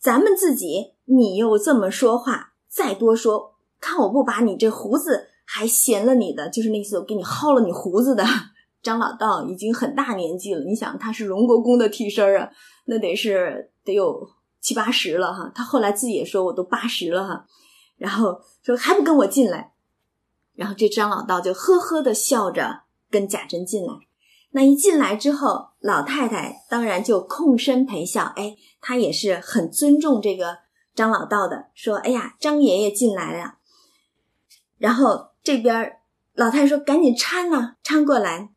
[0.00, 3.53] 咱们自己，你又这么说话，再多说，
[3.84, 8.24] 看我不把你这胡子还闲了你的，就是那次我给你薅了你胡子的。
[8.82, 12.50] ”张老道已经很大年纪了，你想他是荣国公的替身啊。
[12.86, 14.28] 那得是得有
[14.60, 17.46] 七八十了哈，他后来自己也说我都八十了哈，
[17.96, 19.72] 然后说还不跟我进来，
[20.54, 23.92] 然后这张老道就呵呵的笑着跟贾珍进来。
[24.50, 30.58] 那一进来之后，老太太当然就空身陪笑，哎，她也是很尊重这个
[30.94, 33.54] 张老道的，说哎呀，张爷爷进来了。
[34.84, 35.96] 然后这边
[36.34, 38.50] 老太太说赶紧搀呐，搀过来。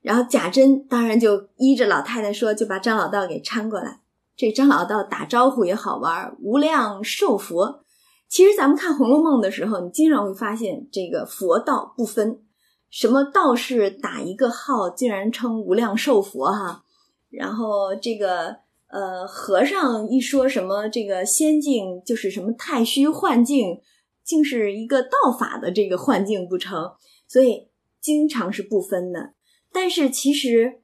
[0.00, 4.00] 然后贾珍当然就依着老太太说，就把张老道给搀过来。
[4.34, 7.84] 这张老道打招呼也好玩，无量寿佛。
[8.30, 12.40] 其实咱们看《红楼梦》的时候，你经常会发现这个佛道不分，
[12.88, 16.84] 什么道士打一个号，竟然称无量寿佛哈。
[17.28, 18.56] 然后这个
[18.88, 23.82] 呃和尚一说什么这个仙境就是什么太虚幻境，
[24.24, 26.94] 竟是一个道法的这个幻境不成，
[27.28, 27.68] 所以
[28.00, 29.34] 经常是不分的。
[29.70, 30.80] 但是其实，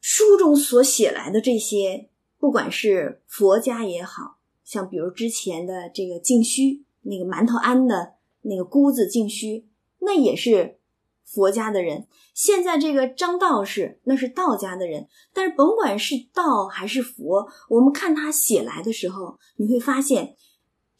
[0.00, 9.66] 书中所写来的这些，不管是佛家也好像，比如之前的这个净虚，那个馒头庵的那个姑子净虚，
[10.00, 10.78] 那也是
[11.24, 12.06] 佛家的人。
[12.32, 15.08] 现在这个张道士，那是道家的人。
[15.34, 20.36] 但是甭管是道还是佛，我们看他写来的时候，你会发现，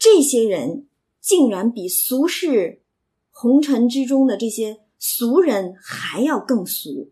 [0.00, 0.88] 这些人
[1.20, 2.82] 竟然比俗世
[3.30, 4.80] 红尘之中的这些。
[5.02, 7.08] 俗人还要更俗，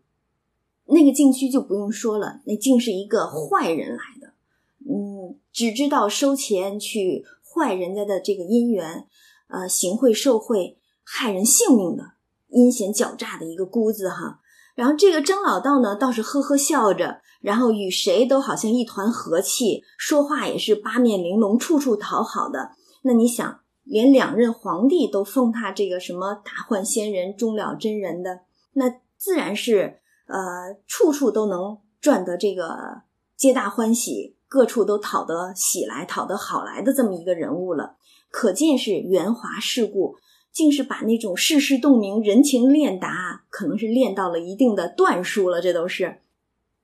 [0.85, 4.35] 那个净虚就不用说了，那竟是一个坏人来的，
[4.81, 9.07] 嗯，只知道收钱去坏人家的这个姻缘，
[9.47, 12.13] 呃，行贿受贿害人性命的
[12.49, 14.41] 阴险狡诈的一个姑子哈。
[14.75, 22.73] 然后这个张老道呢，倒是呵呵笑着，然后与谁都好像一团和气，说话也是八面玲珑，处处讨好的。
[23.09, 28.41] 那你想，连两任皇帝都封他这个什么大患仙人、终了真人的，
[28.75, 33.01] 那自然是呃，处处都能赚得这个
[33.35, 37.97] 皆大欢喜，各处都讨得喜来、讨得好来的这么一个人物了。
[38.31, 40.17] 可见是圆滑世故。
[40.51, 45.61] 竟是把那种世事洞明、人情练达，可能是练到了一定的段数了。
[45.61, 46.21] 这都是，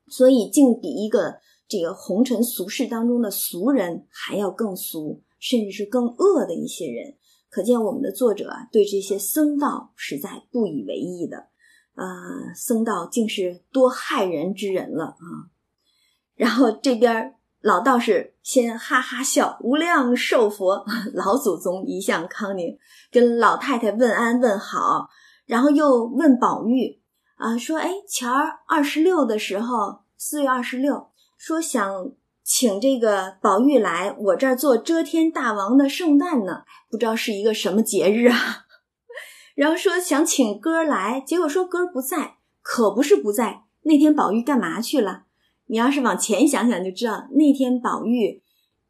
[0.06, 7.16] 所以竟比一个这个红尘俗世当中的俗人还要更俗，甚至是更恶的一些人。
[7.50, 11.48] 可见我们的作者啊，对这些僧道实在不以为意的。
[11.94, 15.52] 啊，僧道竟是多害人之人了啊！
[16.34, 17.36] 然后这边。
[17.60, 22.76] 老道士先哈哈笑，无量寿佛，老祖宗一向康宁，
[23.10, 25.08] 跟老太太问安问好，
[25.46, 27.00] 然后又问宝玉
[27.36, 32.12] 啊，说：“哎，前儿二十六的时候，四月二十六，说想
[32.44, 38.66] 请这个宝玉来我这儿做遮天大王的圣诞呢，不知道是一个什么节日啊？
[39.56, 45.22] 然后说想请哥来，结果说哥不在，可不是不在，那天宝玉干嘛去了？”
[45.66, 48.42] 你要是往前想想，就知道那天宝玉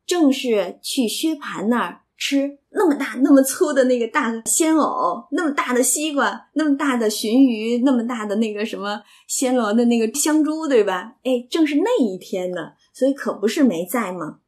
[0.04, 11.14] 正是去薛蟠那儿吃那么大、那么粗的那个大鲜藕，那么大的西瓜，那么大的鲟鱼，那么大的那个什么暹罗的那个香珠，对吧？
[11.22, 14.38] 哎，正是那一天呢，所以可不是没在吗？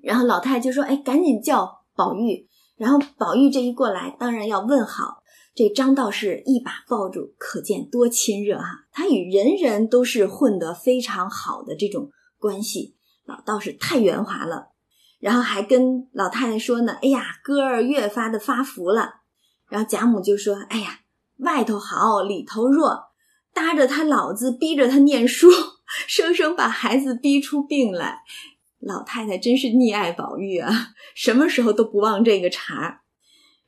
[0.00, 5.22] 然后老太太就说：“哎，赶紧叫宝玉。”然后宝玉这一过来，当然要问好。
[5.54, 8.86] 这张道士一把抱住，可见多亲热哈！
[8.92, 12.96] 他与人人都是混得非常好的这种关系。
[13.26, 14.68] 老道士太圆滑了，
[15.18, 19.22] 然后还跟老太太说呢：“哎呀，哥儿越发的发福了。”
[19.68, 21.00] 然后贾母就说：“哎呀，
[21.38, 23.10] 外头好，里头弱，
[23.52, 25.48] 搭着他老子，逼着他念书，
[26.06, 28.20] 生生把孩子逼出病来。
[28.78, 33.00] 老太太真是溺爱宝玉啊，什么时候都不忘这个茬儿。”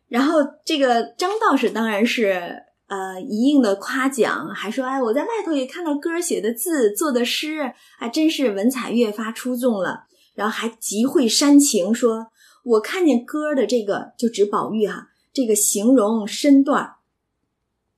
[0.09, 10.05] 然后这个张道士当然是呃一应的夸奖，还说哎我在外头也看到哥儿写的字做的诗，还真是文采越发出众了。
[10.35, 12.29] 然后还极会煽情，说
[12.65, 16.95] 我看见哥儿的这个就指宝玉哈，这个形容身段、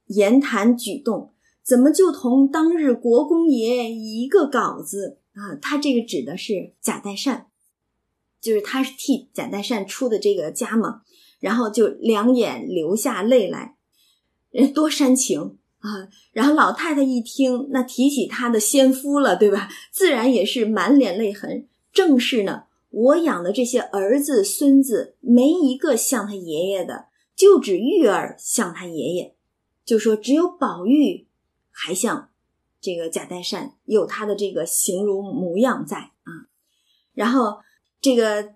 [0.06, 1.33] 言谈举动，
[1.64, 5.56] 怎么就同当日国公爷一个稿子啊？
[5.60, 7.46] 他这个指的是贾代善，
[8.40, 11.00] 就是他是替贾代善出的这个家嘛。
[11.40, 13.76] 然后就两眼流下泪来，
[14.50, 16.08] 人多煽情啊！
[16.32, 19.68] 然后老太太一听，那提起她的先夫了，对吧？
[19.92, 21.68] 自然也是满脸泪痕。
[21.92, 29.34] 正是呢，我养的这些儿子孙子，没一个像他爷爷的，就指玉儿像他爷爷。
[29.84, 31.26] 就说只有宝玉
[31.74, 32.30] 还像
[32.80, 36.48] 这个贾代善，有他的这个形容模样在啊。
[37.12, 37.58] 然后
[38.00, 38.54] 这个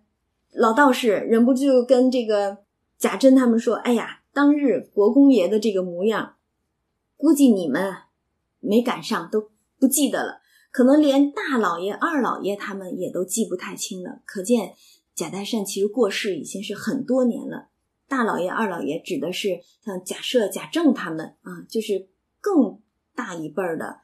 [0.52, 2.64] 老道士忍不住跟这个。
[2.98, 6.34] 贾珍他们说：“哎呀，当日国公爷的这个模样，
[7.16, 7.94] 估计你们
[8.58, 10.40] 没赶上，都不记得了。
[10.72, 14.20] 可能连大老爷、二老爷他们也都记不太清了。
[14.24, 14.74] 可见
[15.14, 17.68] 贾代善其实过世已经是很多年了。
[18.08, 22.08] 大老爷、二老爷指的是像贾赦、贾政他们啊，就是
[22.40, 22.80] 更
[23.18, 24.02] 大一辈儿的，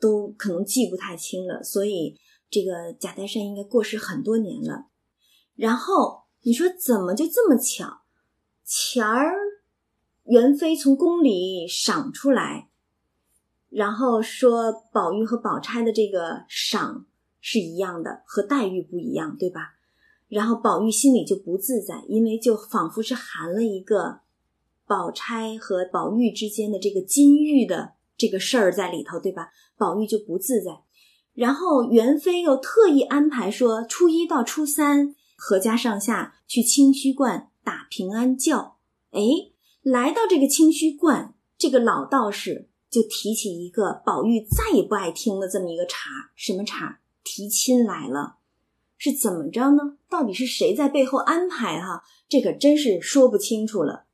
[0.00, 1.62] 都可能记不太清了。
[1.62, 4.86] 所以这个贾代善应该过世很多年了。
[5.54, 8.00] 然后你说怎么就这么巧？”
[8.64, 9.36] 钱儿，
[10.24, 12.70] 元妃从宫里赏出来，
[13.68, 17.06] 然后说宝玉和宝钗的这个赏
[17.40, 19.74] 是一样的，和黛玉不一样，对吧？
[20.28, 24.22] 然后宝玉心里就不自在，因为就仿佛是含了一个
[24.86, 29.50] 宝钗和宝玉之间的这个金玉的这个事儿在里头，对吧？
[29.76, 30.82] 宝玉就不自在。
[31.34, 37.50] 然后元妃又特意安排说，初一到初三，阖家上下去清虚观。
[37.64, 38.76] 打平安轿，
[39.10, 39.20] 哎，
[39.82, 47.00] 来到这个清虚观，这个老道士就提起一个宝玉再也不爱听的这么一个茬，什么茬？
[47.24, 48.36] 提亲来了，
[48.96, 49.98] 是怎么着呢？
[50.08, 51.80] 到底是谁在背后安排？
[51.80, 54.04] 哈，这可真是说不清楚了。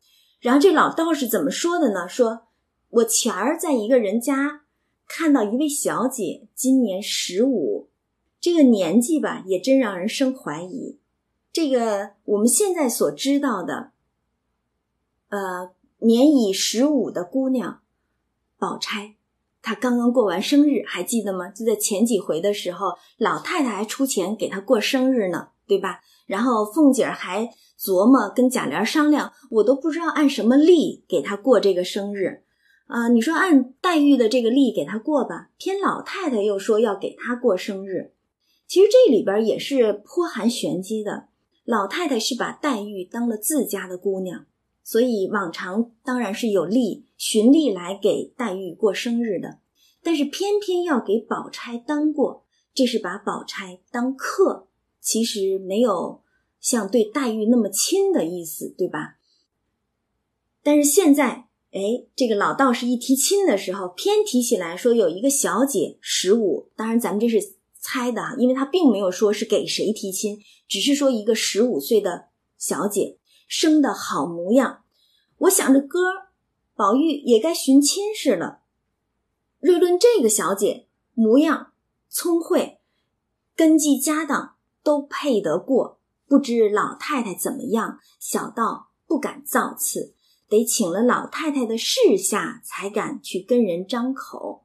[0.41, 2.09] 然后这老道士怎么说的呢？
[2.09, 2.45] 说
[2.93, 4.65] 我前儿在一个人家
[5.09, 7.89] 看到一位小姐，今年十五，
[8.39, 10.99] 这个年纪吧，也真让人生怀疑。
[11.51, 13.93] 这个我们现在所知道的，
[15.31, 15.71] 呃，
[16.01, 17.81] 年已十五的姑娘，
[18.59, 19.15] 宝钗，
[19.63, 21.49] 她刚刚过完生日，还记得吗？
[21.49, 26.01] 就在前几回的时候，老太太还出钱给她过生日呢，对吧？
[26.27, 32.45] 然后凤姐儿还琢磨跟贾琏商量，我都不知道按什么例给她过这个生日。
[32.93, 38.13] 啊，你说按黛玉的这个例给他过吧，偏老太太又说要给他过生日。
[38.67, 41.29] 其实这里边也是颇含玄机的。
[41.65, 44.45] 老太太是把黛玉当了自家的姑娘，
[44.85, 49.61] 所以往常当然是有例循例来给黛玉过生日的，
[50.03, 54.69] 但是偏偏要给宝钗当过，这是把宝钗当客，
[55.01, 56.21] 其实没有
[56.61, 59.17] 像对黛玉那么亲的意思，对吧？
[60.63, 61.47] 但是现在。
[61.73, 72.27] 哎，这个老道士一提亲的时候，偏提起来说有一个小姐十五，当然咱们这是猜的，因为他并没有说是给谁提亲，只是说一个十五岁的
[72.59, 73.17] 小姐
[73.49, 74.85] 生的好模样。
[75.39, 75.99] 我想着哥，
[76.77, 78.61] 宝玉也该寻亲事了。
[79.59, 81.73] 瑞论这个小姐模样
[82.11, 82.81] 聪慧，
[83.57, 85.99] 根基家当都配得过，
[86.29, 87.99] 不知老太太怎么样？
[88.21, 90.15] 小道不敢造次。
[90.53, 94.65] 得请了老太太的示下，才敢去跟人张口。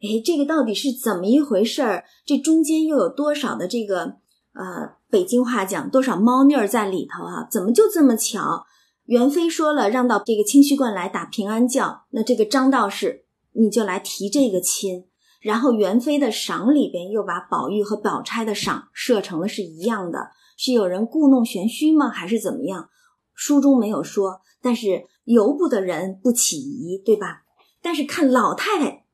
[0.00, 2.04] 哎，这个到底是怎么一回事儿？
[2.24, 4.16] 这中间又有多少的这个
[4.54, 7.46] 呃，北京话讲多少猫腻儿在里头啊？
[7.50, 8.64] 怎么就这么巧？
[9.04, 15.04] 元妃说了，让到这个清虚观来打平安轿，那这个张道士你就来提这个亲。
[15.42, 22.08] 然后元妃的赏里边又把宝玉和宝钗的赏设成了是一样的，是有人故弄玄虚吗？
[22.08, 22.88] 还是怎么样？
[23.34, 24.40] 书中没有说。
[24.62, 27.42] 但是由不得人不起疑，对吧？
[27.82, 29.06] 但是看老太太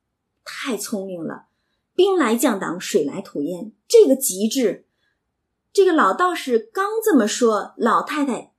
[0.44, 1.46] 太聪明了，
[1.94, 4.86] 兵来将挡，水来土掩，这个极致。
[5.72, 8.52] 这个老道士刚这么说，老太太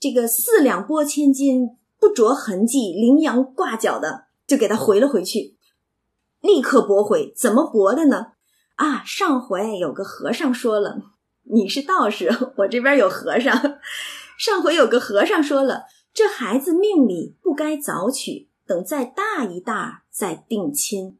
[0.00, 5.56] 这个四两拨千斤，不着痕迹，羚羊挂角的就给他回了回去，
[6.40, 7.32] 立刻驳回。
[7.36, 8.32] 怎么驳的呢？
[8.76, 10.96] 啊，上回有个和尚说了，
[11.44, 13.78] 你是道士，我这边有和尚。
[14.38, 15.84] 上回有个和尚说了。
[16.16, 21.18] 这孩子命里不该早娶，等再大一大再定亲，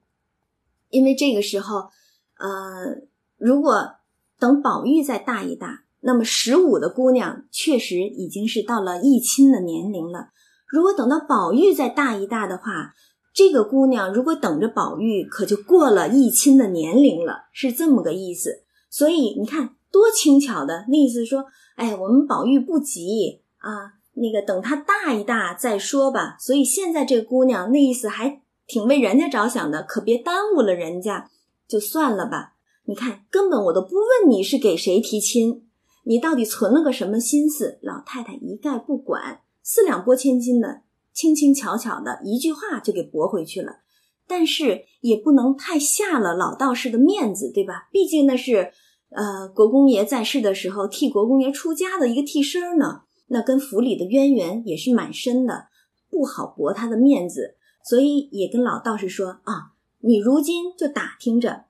[0.89, 1.91] 因为这个时候，
[2.39, 3.03] 呃，
[3.37, 3.97] 如果
[4.39, 10.31] 等宝玉再大一大，那么十五的姑娘确实已经是到了议亲的年龄了。
[10.67, 12.95] 如果等到宝玉再大一大的话，
[13.35, 18.65] 这个姑娘如果等着宝玉，可就过了议亲的年龄了，是这么个意思。
[18.89, 21.45] 所以你看多轻巧的那意思，说，
[21.75, 23.93] 哎，我们宝玉不急啊。
[24.19, 31.31] 那个等他大一大再说吧，所以现在这个姑娘那意思还挺为人家着想的，可别耽误了人家，
[31.69, 32.55] 就算了吧。
[32.87, 35.67] 你看，根本我都不问你是给谁提亲，
[36.05, 37.79] 你到底存了个什么心思？
[37.83, 43.81] 老太太一概不管，四两拨千斤的，轻轻巧巧的一句话就给驳回去了。
[44.27, 47.89] 但是也不能太下了老道士的面子，对吧？
[47.93, 48.73] 毕竟那是
[49.11, 53.03] 呃国公爷在世的时候替国公爷出家的一个替身呢。
[53.29, 55.69] 那跟府里的渊源也是蛮深的，
[56.09, 61.65] 不好驳他的面子，所以也跟老道士说啊，你如今就打听着，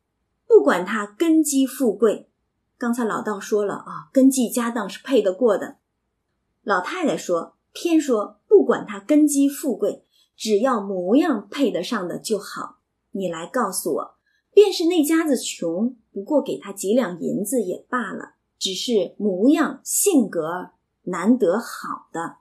[0.46, 2.28] 不管他根基富贵，
[2.76, 5.76] 刚才老道说了啊，根基家当是配得过的。
[6.62, 10.04] 老太太说，偏说不管他根基富贵，
[10.36, 12.78] 只要模样配得上的就好。
[13.12, 14.14] 你来告诉我，
[14.52, 20.72] 便是那家子穷，不过给他几两银子也罢了，只是模样性格。
[21.07, 22.36] 难得好的，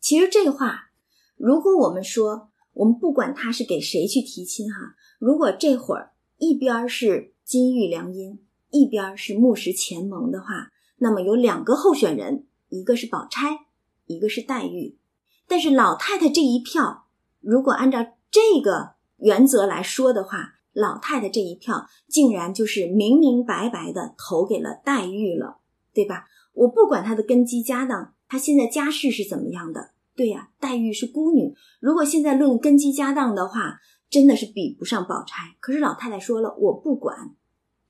[0.00, 0.90] 其实这话，
[1.36, 8.38] 如果我们说，我们不管他是给谁去提亲哈，如果这会儿一边是金玉良姻，
[8.70, 13.66] 一边是木石前盟的话，那么有两个候选人，一个是宝钗，
[14.06, 14.98] 一个是黛玉。
[15.46, 17.04] 但是老太太这一票，
[17.40, 25.58] 如果按照这个原则来说的话，老太太这一票竟然就是明明白白的投给了黛玉了，
[25.92, 26.28] 对吧？
[26.52, 29.90] 我不管她的根基家当，她现在家世是怎么样的？
[30.14, 31.54] 对呀，黛玉是孤女。
[31.80, 33.80] 如果现在论根基家当的话，
[34.10, 35.56] 真的是比不上宝钗。
[35.58, 37.30] 可是老太太说了，我不管，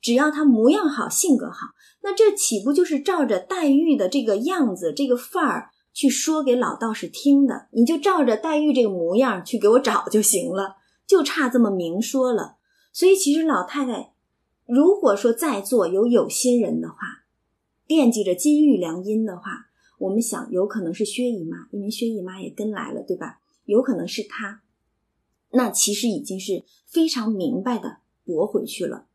[0.01, 7.67] 只要她模样好，性格好，那这岂不就是照着黛玉的这个样子、这个范儿去说给老道士听的？
[7.73, 12.59] 你就照着黛玉这个模样去给我找就行了，就差这么明说了。
[12.93, 14.13] 所以其实老太太，
[14.65, 16.97] 如果说在座有有心人的话，
[17.87, 19.69] 惦记着金玉良姻的话，
[19.99, 23.41] 我们想有可能是薛姨妈，因为薛姨妈也跟来了，对吧？
[23.65, 24.63] 有可能是她，
[25.51, 29.07] 那其实已经是非常明白的驳回去了。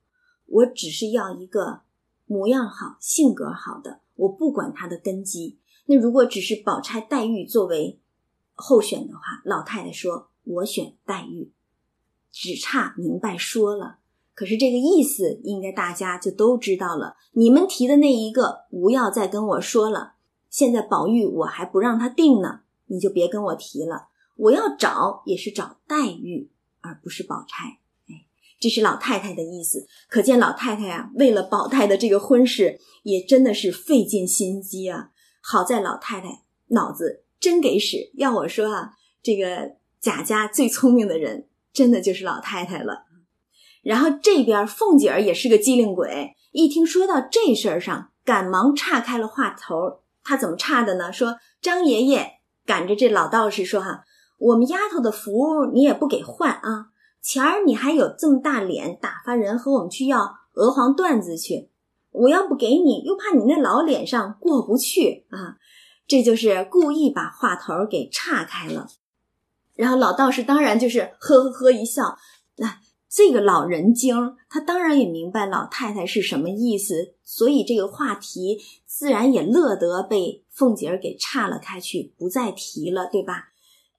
[0.45, 1.81] 我只是要一个
[2.25, 5.57] 模样好、性格好的，我不管他的根基。
[5.87, 7.99] 那如果只是宝钗、黛玉作为
[8.53, 11.51] 候选的话，老太太说：“我选黛玉，
[12.31, 13.99] 只差明白说了。”
[14.37, 17.15] 可是这个意思应该大家就都知道了。
[17.31, 20.13] 你们提的那一个不要再跟我说了。
[20.47, 24.09] 现在宝玉我还不让他定呢，你就别跟我提了。
[24.35, 27.79] 我要找也是找黛玉，而不是宝钗。
[28.09, 28.27] 哎，
[28.59, 29.87] 这是老太太的意思。
[30.07, 35.09] 可见老太太啊，为了宝黛的这个婚事，也真的是费尽心机啊。
[35.41, 38.11] 好在老太太脑子真给使。
[38.13, 38.91] 要我说啊，
[39.23, 43.06] 这个贾家最聪明的人，真的就是老太太了。
[43.83, 50.01] 然后这边凤姐儿也是个机灵鬼，一听说到这事儿上，赶忙岔开了话头。
[50.23, 51.13] 他怎么岔的呢？
[51.13, 54.03] 说张爷爷赶着这老道士说：“哈，
[54.37, 56.87] 我们丫头的福你也不给换啊！
[57.21, 61.69] 前儿你还有这么大脸打发人和我们去要娥皇缎子去，
[62.11, 65.55] 我要不给你，又怕你那老脸上过不去啊！
[66.05, 68.87] 这就是故意把话头给岔开了。
[69.75, 72.17] 然后老道士当然就是呵呵呵一笑，
[72.57, 83.45] 那。”这个老人精，他当然也明白老太太是什么意思，所以这个话题自然也乐得被凤姐儿给岔了开去，不再提了，对吧？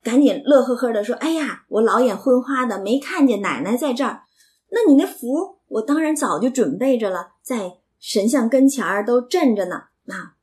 [0.02, 4.24] 赶紧乐呵呵的说：“哎呀，我老眼昏花的，没看见奶奶在这儿。
[4.70, 9.76] 那你那符，我当然早就准备着了，在神像跟前儿都镇着呢。
[10.06, 10.34] 啊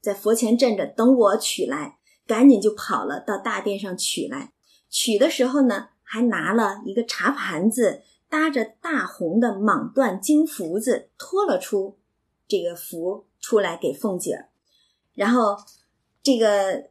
[0.00, 4.52] 在佛前镇着，等我取来，赶紧就跑了，到大殿上取来。
[4.88, 11.98] 取的时候呢。”还拿了一个茶盘子，搭着大红的蟒缎金福子，托了出
[12.48, 14.48] 这个福出来给凤姐儿。
[15.14, 15.56] 然后
[16.20, 16.88] 这个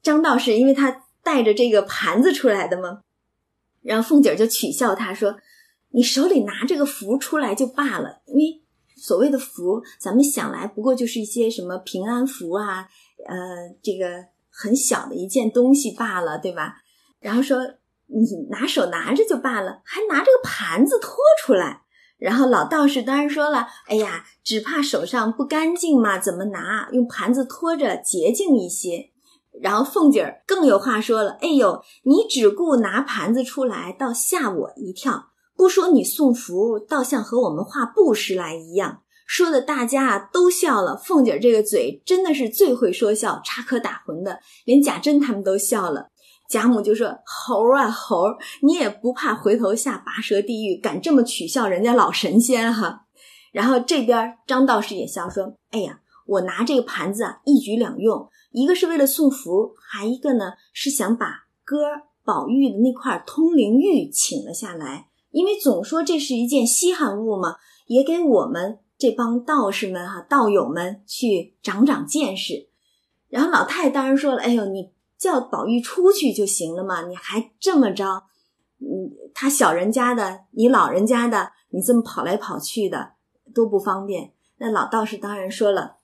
[0.00, 3.00] 张道士，因为他带着这个盘子出来的嘛，
[3.82, 5.36] 然后凤姐儿就取笑他说
[5.90, 8.62] ：“你手里拿这个福出来就罢了，因为
[8.94, 12.88] 所谓的福，咱们想来不过就是一些什么平安符啊，
[13.26, 16.76] 呃，这个很小的一件东西罢了，对吧？”
[17.18, 17.58] 然后说。
[18.06, 21.82] 你拿手拿着就罢了，还拿这个盘子托出来。
[22.16, 26.88] 然后老道士当然说了：“哎呀，只怕手上不干净嘛，怎么拿？
[26.92, 29.10] 用盘子托着洁净一些。”
[29.60, 35.26] 然后凤姐儿更有话说了：“哎呦，你只顾拿盘子出来，倒吓我一跳。
[35.56, 40.96] 不说你送福，倒像和我们画布施来一样，说的大家啊都笑了。
[40.96, 46.10] 凤姐儿这个嘴真的是最会说笑，插科打诨的，连贾珍他们都笑了。”
[46.48, 53.06] 贾母就说：“猴啊猴，你也不怕回头下拔舌地狱，敢这么取笑人家老神仙哈？”
[53.50, 61.76] 然后这边张道士也笑说：“哎呀，我拿这个盘子啊，一举两用，一个是为了送福，还一个呢是想把哥
[62.24, 72.68] 宝玉的那块通灵玉请了下来，因为总说这是一件稀罕物嘛，也给我们这帮道士们哈道友们去长长见识。”
[73.30, 78.24] 然后老太当然说了：“哎呦，你。”叫宝玉出去就行了嘛，你还这么着？
[78.80, 83.12] 嗯，他小人家的，你老人家的，你这么跑来跑去的，
[83.54, 84.32] 多不方便。
[84.58, 85.98] 那老道士当然说了：“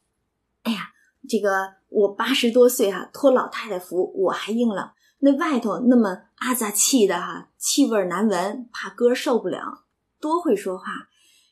[0.62, 0.90] 哎呀，
[1.28, 4.94] 这个我八十多岁哈，托老太太福我还硬了。
[5.18, 9.84] 那外头那么阿杂气的哈，气味难闻，怕哥受不了。
[10.18, 10.84] 多会说话。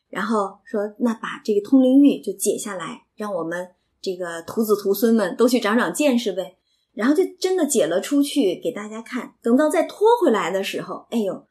[0.09, 6.57] 然后说，那把这个通灵玉就解下来，让我们这个徒子徒孙们都去长长见识呗。”
[6.99, 11.47] 然后就真的解了出去给大家看，等到再拖回来的时候，哎呦，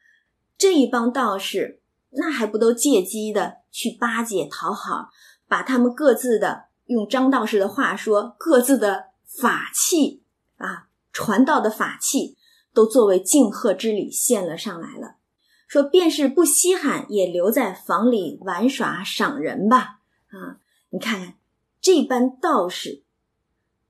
[0.57, 1.79] 这一帮道士
[2.09, 5.07] 那还不都借机的去巴结讨好，
[5.47, 10.21] 把他们各自的用张道士的话说，各自的法器
[10.57, 12.35] 啊，传道的法器
[12.73, 15.15] 都作为敬贺之礼献了上来了，
[15.65, 20.01] 说便是不稀罕，也留在房里玩耍赏人吧。
[20.27, 21.35] 啊，你看看
[21.79, 23.06] 这般道士。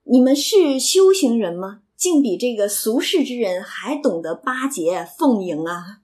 [0.10, 1.82] 你们是修行人吗？
[1.98, 6.00] 竟比这个俗世之人还懂得巴结奉迎啊！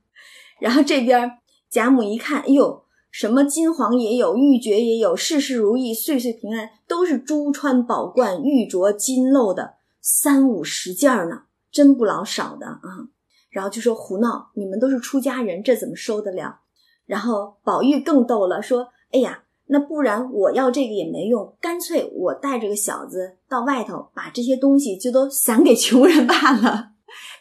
[0.59, 1.37] 然后这边
[1.69, 13.07] 贾母一看，哎呦，什么金黄也有，玉珏也有，事事如意，岁岁平安，都是珠穿宝冠、玉镯金镂的，三五十件呢，真不老少的啊！
[13.51, 16.61] 然后就说胡闹，你们都是出家人，这怎么收得了？
[17.05, 26.89] 然后宝玉更逗了，说：“哎呀。”那不然我要这个也没用，干脆我带着个小子到外头，把这些东西就都散给穷人罢了。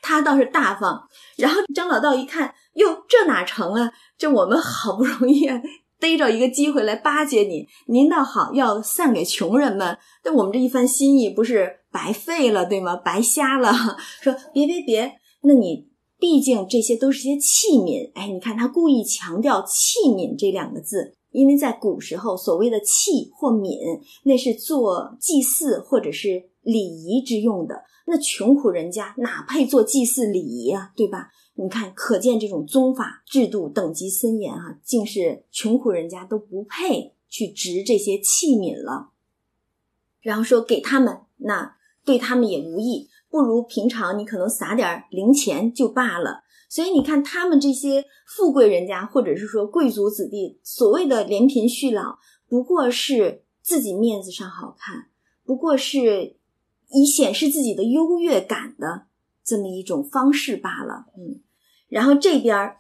[0.01, 1.09] 他倒是大方。
[1.37, 3.93] 然后张老道一看，哟，这哪成啊？
[4.17, 5.49] 这我们好不容易
[5.99, 12.97] 逮着一个机会来巴结你，您倒好，要散给穷人们，那我们这一番心意不是白费了，对吗？
[12.97, 13.73] 白瞎了。
[14.21, 21.17] 说别别别，那你毕竟这些都是些器皿，哎，你看他故意强调器皿这两个字。
[21.33, 27.83] 因为在古时候，所谓的器或皿，那是做祭祀或者是礼仪之用的。
[28.07, 30.93] 那穷苦人家哪配做祭祀礼仪啊？
[30.95, 31.31] 对吧？
[31.55, 39.11] 你看，可见这种宗法制度等级森严啊，竟是穷苦人家都不配去执这些器皿了。
[40.21, 43.09] 然后说给他们，那对他们也无益。
[43.31, 46.42] 不如平常你可能撒点零钱就罢了。
[46.73, 52.19] 所以你看，他们这些富贵人家，或者是说贵族子弟，所谓的连贫续老，
[52.49, 55.11] 不过是自己面子上好看，
[55.45, 56.37] 不过是
[56.89, 59.03] 以显示自己的优越感的
[59.45, 61.05] 这么一种方式罢了。
[61.15, 61.43] 嗯，
[61.91, 62.79] 然后这边儿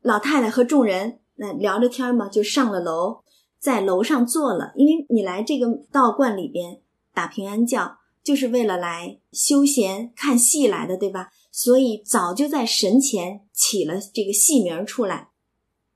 [0.00, 3.24] 老太太和众人那聊着天嘛，就上了楼，
[3.58, 4.72] 在楼上坐了。
[4.76, 6.80] 因为你来这个道观里边
[7.12, 7.98] 打平安教。
[8.24, 11.28] 就是为了来休闲看戏来的，对吧？
[11.56, 15.28] 所以早就在神前起了这个戏名出来，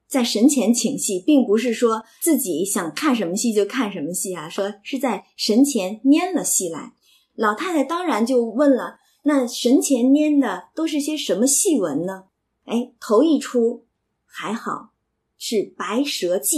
[0.06, 6.94] 在神前请戏，并不是说自己想看什么戏就看什么戏啊，说是在神前拈了戏来。
[7.34, 12.26] 老太太当然就问了：那神前拈的都是些什么戏文呢？
[12.66, 13.84] 哎，头一出
[14.24, 14.92] 还好，
[15.36, 16.56] 是《白蛇记》。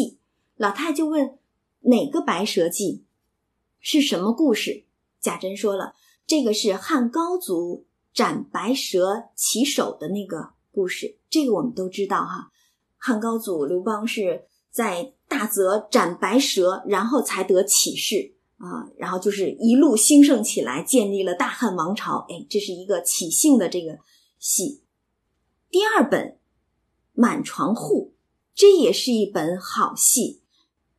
[0.57, 1.39] 老太太就问：
[1.81, 2.93] 哪个《白蛇记》？
[3.81, 4.85] 是什么故事？
[5.23, 5.95] 贾珍说了，
[6.27, 12.51] 这个是汉高祖斩白蛇起手的那个故事，这个我们都知道哈。
[12.97, 22.27] 汉高祖刘邦是在大泽斩白蛇，然后才得起事啊，然后就是一路兴盛起来，建立了大汉王朝。
[22.29, 23.99] 哎，这是一个起兴的这个
[24.39, 24.83] 戏。
[25.71, 26.29] 第二本
[27.13, 28.13] 《满床户》，
[28.55, 30.43] 这也是一本好戏。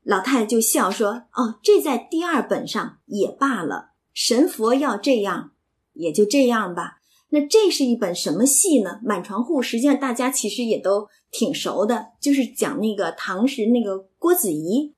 [0.04, 5.52] 老太太就笑说：“哦，这在第二本上也罢了。”神佛要这样，
[5.94, 7.01] 也就这样吧。
[7.34, 9.00] 那这是一本什么戏呢？
[9.08, 14.94] 《满床户》实际上大家其实也都挺熟的，就是讲那个唐时那个郭子仪，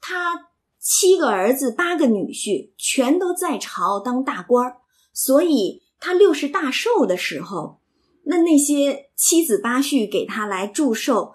[0.00, 0.48] 他
[0.80, 4.76] 七个儿子八个女婿全都在朝当大官儿，
[5.12, 7.80] 所以他六十大寿的时候，
[8.24, 11.34] 那那些七子八婿给他来祝寿，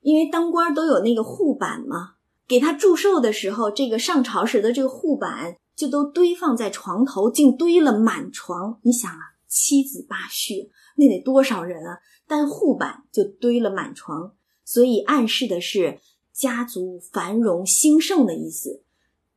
[0.00, 2.14] 因为当官都有那个护板嘛，
[2.46, 5.56] 给他祝寿的时候，这个上朝时的这个护板。
[5.78, 8.80] 就都堆放在床头，竟堆了满床。
[8.82, 11.98] 你想啊，七子八婿那得多少人啊？
[12.26, 16.00] 但护板就堆了满床，所以暗示的是
[16.32, 18.84] 家族繁荣兴盛的意思。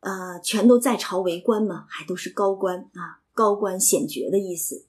[0.01, 4.87] 呃，全都在朝为官嘛，还都是高官啊，高官显爵的意思。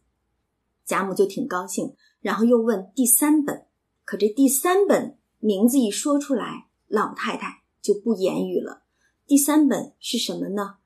[0.84, 3.66] 贾母就挺高兴，然后又问第三本，
[4.04, 8.82] 可这第三本名字一说出来，老太太就不言语了。
[9.26, 10.78] 第三本是什么呢？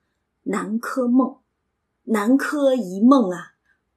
[0.42, 1.38] 南柯梦，
[2.04, 3.54] 南柯一梦啊，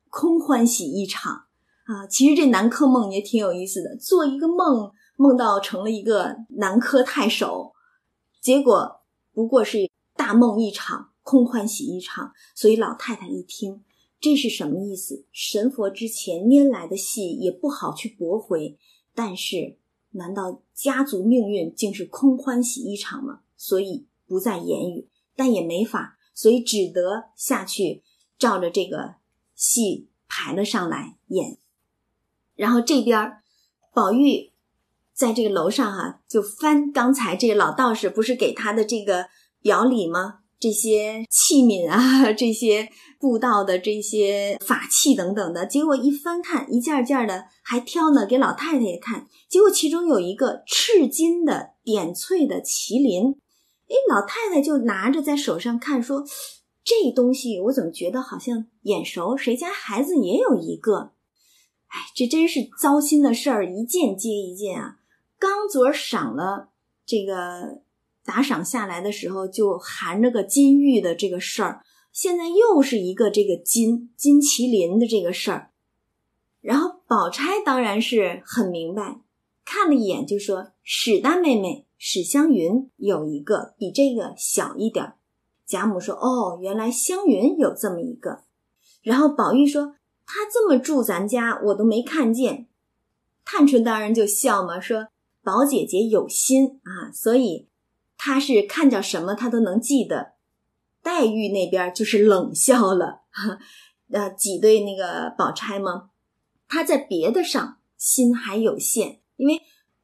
[0.10, 1.46] 空欢喜一场
[1.86, 2.06] 啊！
[2.08, 7.74] 其实这南柯梦也挺有意思的，做一个梦，梦到成了一个南柯太守，
[8.42, 9.02] 结果
[9.34, 12.34] 不过是大梦一场，空欢喜一场。
[12.56, 13.84] 所以老太太一听，
[14.20, 15.26] 这是什么意思？
[15.32, 18.78] 神佛之前拈来的戏也不好去驳回，
[19.14, 19.78] 但是
[20.12, 23.42] 难道家族命运竟是空欢喜一场吗？
[23.56, 26.18] 所以不再言语，但也没法。
[26.34, 28.02] 所以只得下去
[28.38, 29.16] 照着这个
[29.60, 31.58] 戏排了上来演，
[32.56, 33.34] 然后这边
[33.94, 34.54] 宝玉
[35.14, 39.28] 在这个楼上哈，就翻刚才这个老道士不是给他的这个
[39.62, 40.40] 表里吗？
[40.58, 42.90] 这些器皿啊， 这些
[43.20, 53.36] 布道的这些法器等等的，结果一翻看，一件件的还挑呢，给老太太也看，结果其中有一个赤金的点翠的麒麟。
[53.88, 56.24] 哎，老太太就拿着在手上看，说
[56.84, 59.38] ：“这东西我怎么觉得好像眼熟？
[59.38, 61.12] 谁家孩子也有一个？
[61.88, 65.00] 哎，这真是糟心的事儿，一件接一件啊！
[65.38, 66.70] 刚昨儿赏了
[67.06, 67.82] 这个
[68.24, 75.72] 打赏下来的时候，就含着个金玉的这个事儿，现在又是一个这个金金麒麟的这个事儿。
[76.62, 79.22] 然后宝钗当然是很明白，
[79.66, 85.18] 看了一眼就说：‘史大妹妹。’史湘云有一个比这个小一点儿
[85.70, 88.42] 贾母说：“哦，原来湘云有这么一个。”
[89.04, 89.94] 然后宝玉说
[90.26, 92.66] ：“他这么住咱家，我都没看见。”
[93.46, 95.10] 探春当然就笑嘛，说
[95.44, 97.68] ：“宝姐姐有心啊，所以
[98.18, 100.34] 她是看着什么她都能记得。”
[101.04, 103.22] 黛玉那边就是冷笑了，
[104.12, 106.10] 呃，挤兑那个宝钗吗？
[106.68, 109.62] 她在别的上心还有限，因为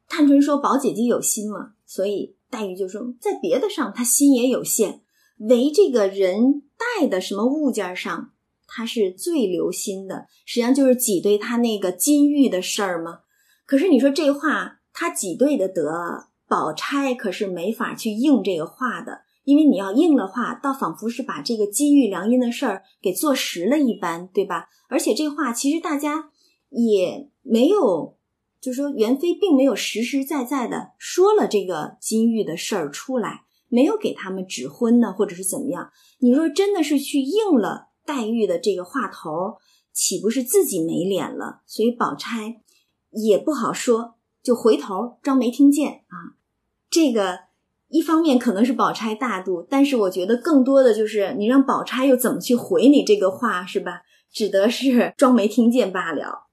[0.08, 5.02] 探春说：“宝姐姐有心嘛。”所以黛玉就说，在别的上她心也有限，
[5.38, 6.62] 为这个人
[7.00, 8.32] 带的什么物件上，
[8.66, 10.26] 他是最留心的。
[10.44, 13.20] 实际上就是挤兑他那个金玉的事儿嘛。
[13.66, 24.68] 可是你说这话，他挤兑的得，宝钗可是没法去应这个话的，因为你要应了话，倒仿佛是把这个金玉良姻的事儿给做实了一般，对吧？
[24.88, 26.30] 而且这话其实大家
[26.70, 28.16] 也没有。
[28.58, 33.42] 就是说，元妃并没有实实在在的说了这个金玉的事儿出来，
[33.76, 35.90] 没有给他们指婚呢，或者是怎么样？
[36.20, 39.58] 你说真的是去应了黛玉的这个话头，
[39.92, 41.60] 岂不是自己没脸了？
[41.66, 42.62] 所以宝钗
[43.10, 46.40] 也不好说，就回头装没听见啊。
[46.88, 47.40] 这个
[47.88, 54.00] 一方面可能是宝钗大度，但是我觉得更多的就是你让宝钗又怎么去回你这个话，是吧？
[54.32, 56.46] 只得是装没听见罢了。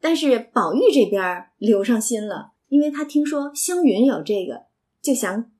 [0.00, 4.64] 但是宝玉这边留上心了，因为他听说湘云有这个，
[5.00, 5.50] 就想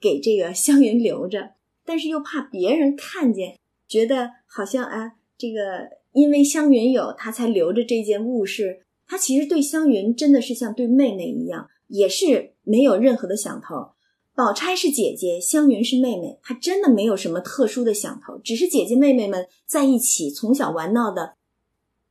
[0.00, 1.50] 给这个湘云留着。
[1.88, 8.84] 但是又怕别人看见，觉得好像啊，这个因为湘云有他才留着这件物事。
[9.06, 13.92] 他其实对湘云真的是像对妹妹一样，也是没有任何的想头。
[14.34, 21.36] 宝钗是姐姐，湘云是妹妹，她真的没有什么特殊的想头，只是姐姐妹妹们在一起从小玩闹的，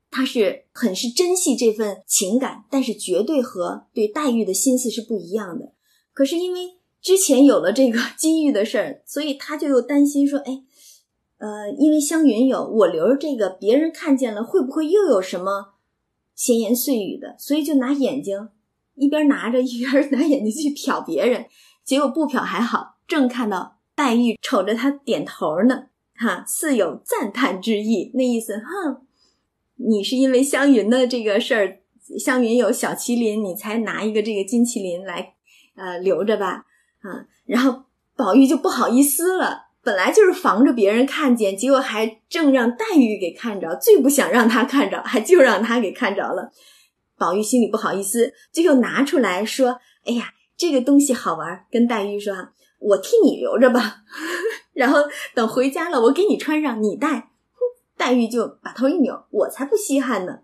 [0.09, 5.73] 他是很是珍惜这份情感，但是绝对和对黛玉的心思是不一样的。
[6.11, 6.77] 可是因为。
[7.01, 10.63] 之前有了这个 金玉的事儿，所以他就又担心说：“哎，
[11.37, 15.75] 呃，因为湘云有我留着这个，别人看见了会不会又有什么
[16.35, 17.35] 闲言碎语的？
[17.37, 18.49] 所以就拿眼睛
[18.95, 21.45] 一边拿着一边拿眼睛去瞟别人。
[21.83, 25.85] 结果不瞟还好，正看到黛玉瞅着他点头呢，
[26.15, 28.11] 哈，似有赞叹之意。
[28.15, 29.05] 那意思，哼，
[29.75, 31.79] 你是因为湘云的这个事儿，
[32.19, 35.35] 湘云有小麒麟，你才拿一个这个金麒麟来，
[35.75, 36.65] 呃，留着吧。”
[37.07, 37.83] 啊，然后
[38.15, 39.67] 宝玉就不好意思了。
[39.83, 46.51] 本来就是防着别人看见，结果还正让黛玉给看着，最不想让他看着，还就让他给看着了。
[47.17, 52.35] 宝玉心里不好意思，就又拿出来说：“哎呀，这个东西好玩。”跟黛玉说
[52.79, 54.03] ：“我替你留着吧，
[54.73, 54.99] 然后
[55.33, 57.29] 等回家了，我给你穿上，你戴。”
[57.97, 60.39] 黛玉就把头一扭：“我才不稀罕呢。”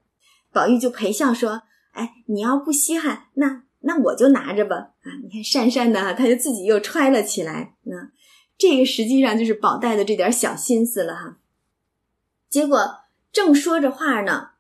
[0.53, 7.75] 宝玉就陪笑说：“哎，你要不稀罕，那……”那我就拿着吧，啊，你看讪讪的哈，他就自己又揣了起来。
[7.84, 8.11] 那
[8.57, 11.38] 这个实际上就是宝黛的这点小心思了哈。
[12.49, 12.79] 结果
[13.31, 14.51] 正说着话呢，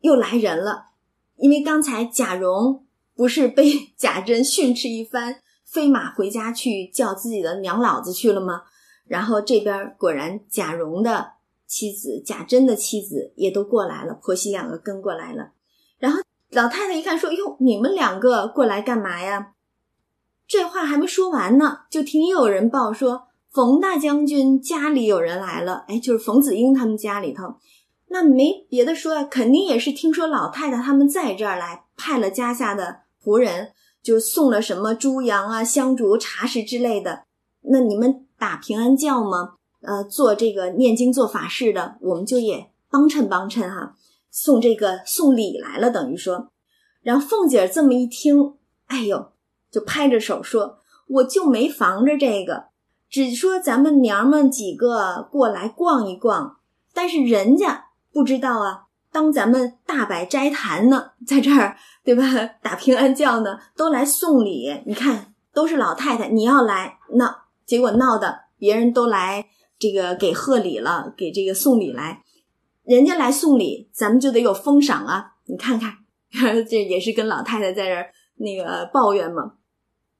[0.00, 0.88] 又来人了，
[1.36, 2.84] 因为刚才贾蓉
[3.14, 8.64] 不是被 贾珍训斥一番，飞马回家去叫自己的娘老子去了吗？
[9.06, 11.32] 然后这边果然贾蓉的
[11.66, 15.52] 妻子贾珍的妻子也都过来了，婆媳两个跟过来了，
[16.52, 19.52] 老太太一看，说：“哟，你们两个过来干嘛呀？”
[20.46, 27.54] 这话还没说完呢，就听又有人报说：“冯大将军家里有人来了。”哎，就是冯子英他们家里头。
[28.08, 33.72] 那没别的说，肯定也是听说老太太他们在这儿来，派了家下的仆人，
[34.02, 37.22] 就送了什么猪羊啊、香烛茶食之类的。
[37.62, 39.54] 那你们打平安轿吗？
[39.80, 43.94] 呃，做这个念经做法事的，我们就也帮衬帮衬哈。
[44.32, 46.50] 送这个送礼来了，等于说，
[47.02, 48.54] 然后凤姐这么一听，
[48.86, 49.32] 哎呦，
[49.70, 52.68] 就拍着手说：“我就没防着这个，
[53.10, 56.56] 只说咱们娘们几个过来逛一逛，
[56.94, 62.22] 但是人家不知道啊，当咱们大摆斋坛呢，在这儿对吧？
[62.62, 64.82] 打平安轿呢，都来送礼。
[64.86, 69.46] 你看，都是老太太，你要来，闹结果闹的别人都来
[69.78, 72.22] 这个给贺礼了，给这个送礼来。”
[72.84, 75.34] 人家来送礼，咱们就得有封赏啊！
[75.46, 75.98] 你看看，
[76.68, 79.52] 这也是跟老太太在这儿那个抱怨嘛。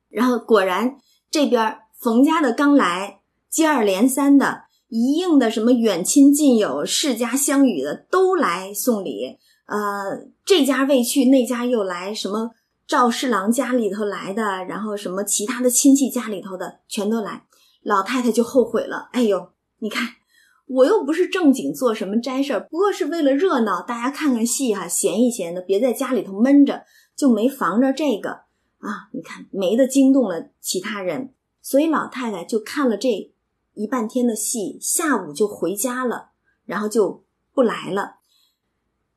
[0.09, 0.97] 然后果然
[1.31, 9.39] 这边冯家的刚来，接二连三的一应的什么远亲近友、世家乡与的都来送礼。
[9.67, 12.51] 呃，这家未去，那家又来，什么
[12.87, 17.45] 赵侍郎家里头来的，然后什么其他的亲戚家里头的全都来。
[17.83, 20.22] 老太太就后悔了，哎呦，你看。
[20.67, 26.85] 我又不是正经做什么斋事儿，不过是为了热闹，大家看看戏哈，闲一闲的，别在家里头闷着，
[27.15, 28.31] 就没防着这个
[28.79, 29.11] 啊。
[29.13, 33.31] 你看没的惊动了其他人，所以老太太就看了这
[33.75, 36.31] 一半天的戏，下午就回家了，
[36.65, 38.17] 然后就不来了。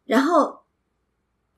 [0.04, 0.64] 然后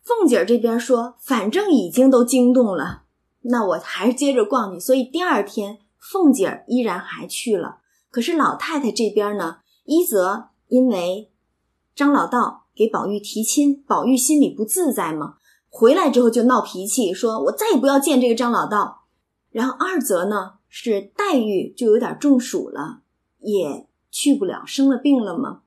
[0.04, 3.04] 凤姐这边说，反正已经都惊动了，
[3.42, 4.80] 那我还是接着逛去。
[4.80, 7.80] 所以第二天凤姐依然还去了，
[8.12, 9.58] 可是老太太这边呢？
[9.88, 11.32] 一则因为
[11.96, 15.38] 张老道给宝玉提亲，宝玉心里不自在嘛，
[15.70, 19.06] 回来之后就闹脾气，说我再也不要见这个张老道。
[19.50, 23.00] 然后二则呢是黛玉就有点中暑了，
[23.40, 25.62] 也去不了，生了病了嘛，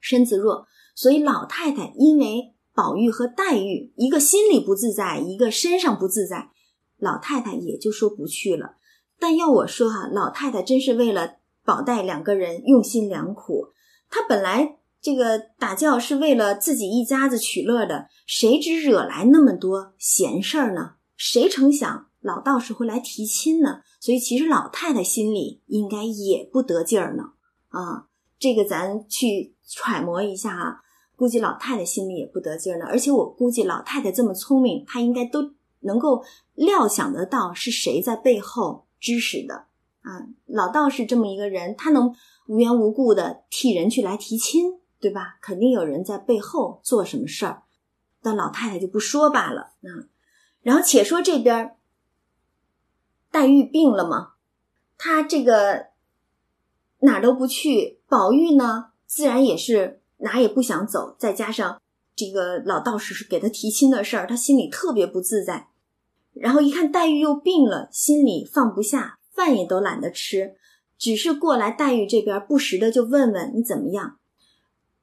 [0.00, 6.50] 身子弱，所以老太太因为宝玉和黛玉一个心里不自在，一个身上不自在，
[6.98, 8.76] 老太太也就说不去了。
[9.18, 11.36] 但要我说哈，老太太真是为了。
[11.66, 13.72] 宝黛两个人用心良苦，
[14.08, 20.92] 他本来这个打轿是为了自己一家子取乐的，谁知惹来那么多闲事儿呢？
[21.16, 23.80] 谁成想老道士会来提亲呢？
[24.00, 27.24] 所以其实老太太心里应该也不得劲儿呢。
[27.68, 28.06] 啊，
[28.38, 30.80] 这个咱去揣摩一下啊，
[31.16, 32.86] 估计老太太心里也不得劲儿呢。
[32.86, 36.22] 而且我估计老太太这么聪明，她应该都能够
[36.54, 39.66] 料想得到是谁在背后指使的
[40.06, 40.26] 啊。
[40.46, 42.14] 老道士这么一个人，他能
[42.46, 45.36] 无缘无故的替人去来提亲，对吧？
[45.42, 47.64] 肯定有人在背后做什么事儿，
[48.22, 50.08] 但老太太就不说罢了啊。
[50.62, 51.76] 然后且说这边，
[53.30, 54.34] 黛玉病了嘛，
[54.96, 55.88] 她这个
[57.00, 61.14] 哪儿都不去，宝玉呢，自然也是哪也不想走。
[61.18, 61.80] 再加上
[62.16, 65.68] 这个老道士是给他提亲的事儿，他心里特别不自在。
[66.32, 70.56] 然后一看黛玉又病了，心里放不下，饭也都懒得吃，
[70.98, 74.16] 只是过来黛玉这边，不时的就问问你怎么样。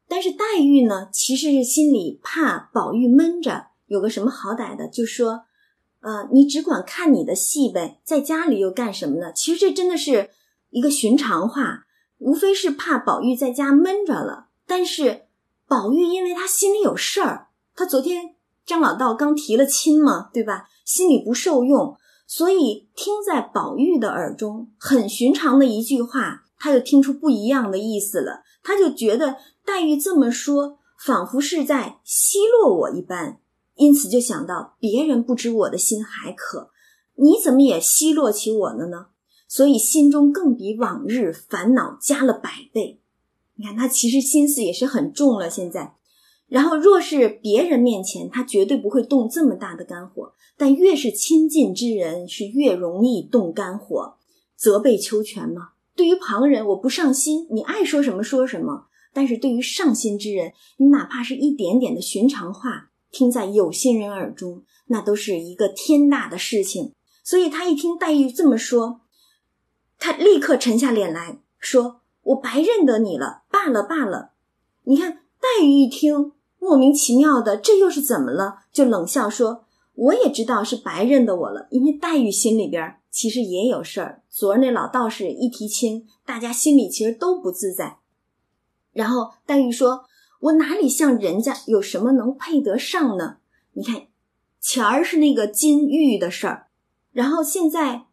[0.08, 5.44] 但是黛玉呢，其实是心里怕宝玉闷着，有个什么好歹的，就说。
[6.06, 9.32] 呃，你只管看你的戏呗，在家里又干什么呢？
[9.32, 10.32] 其实这真的是
[10.70, 11.86] 一个寻常话，
[12.18, 14.50] 无非是怕宝玉在家闷着了。
[14.68, 15.28] 但是
[15.66, 20.68] 宝玉因为他心里有事儿，他昨天张老道刚提了亲嘛，对吧？
[20.84, 21.98] 心里不受用，
[22.36, 28.42] 所以听在宝玉的耳中很寻常的一句话，他就听出不一样的意思了。
[28.64, 33.40] 他就觉得黛玉这么说，仿佛是在奚落我一般。
[33.76, 36.72] 因此就想到别人不知我的心还可，
[37.18, 39.10] 你怎么也奚落起我了呢？
[39.48, 43.00] 所以心中更比往日烦恼加了百倍。
[43.58, 45.48] 你看他其实心思也是很重了。
[45.48, 45.98] 现在，
[46.54, 50.34] 然后若是别人面前，他绝对不会动这么大的肝火。
[50.56, 54.18] 但越是亲近之人，是越容易动肝火，
[54.56, 55.70] 责备秋全嘛。
[55.96, 62.92] 对于旁人，我不上心，你爱说什么说什么；但是对于上心之人，你哪怕是一点点的寻常话。
[63.12, 66.94] 听在有心人耳中，那都是一个天大的事情。
[67.24, 69.02] 所以他一听黛玉这么说，
[69.98, 74.34] 他立刻沉下脸来说：“我白认得你了，罢了罢了。”
[74.86, 76.34] 你看黛玉一听，
[76.64, 78.60] 莫名其妙的，这又是怎么了？
[78.72, 84.24] 就冷笑说：“我也知道是白认得我了，因为黛玉心里边其实也有事儿。
[84.30, 87.98] 昨儿那老道士一提亲，大家心里其实都不自在。”
[88.94, 90.06] 然后黛玉说。
[90.44, 93.38] 我哪里像人家有什么能配得上呢？
[93.76, 94.08] 你看，
[94.60, 96.68] 前儿是那个金玉的事儿，
[97.14, 98.08] 然后现在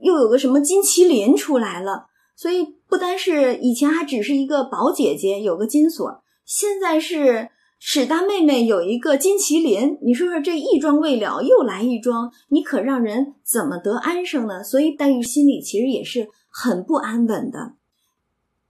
[0.00, 9.98] 又有个什么金麒麟出来了，所以不单是以前还只是一个宝姐姐有个金锁，现在是史大妹妹有一个金麒麟。
[10.02, 14.62] 你说说这一桩未了，又来一桩，你可让人怎么得安生呢？
[14.64, 17.74] 所以黛玉心里其实也是很不安稳的。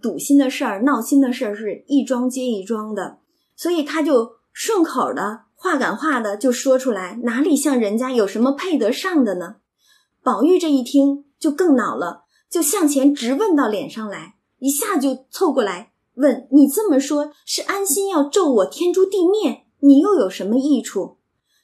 [0.03, 3.19] 堵心的事儿、闹心的事儿是一桩接一桩的，
[3.57, 9.57] 所以她就顺口的话赶话的就说出来，哪里像人家有什么配得上的呢？
[10.23, 19.65] 宝玉这一听就更恼了，就向前直问到脸上来，一下就凑过来问：“你这么说，是安心要咒我天诛地灭？
[19.81, 21.17] 你又有什么益处？”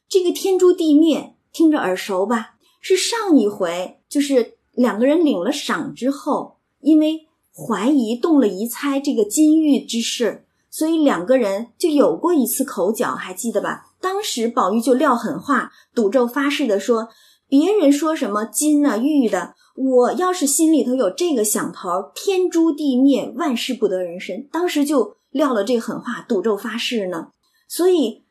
[0.08, 2.54] 这个天诛地灭听着耳熟吧？
[2.80, 7.26] 是上一回，就是两个人领了赏之后，因为。
[7.54, 13.92] 怀疑动了疑猜这个金玉之事，所以两个人就有过一次口角，还记得吧？
[14.00, 17.10] 当时宝玉就撂狠话，赌咒发誓的说
[17.46, 27.28] ：“别人说什么金啊玉的，我要是心里头有这个想头，天诛地灭，万事不得人身。”当时就撂了这狠话，赌咒发誓呢。
[27.66, 28.24] 所以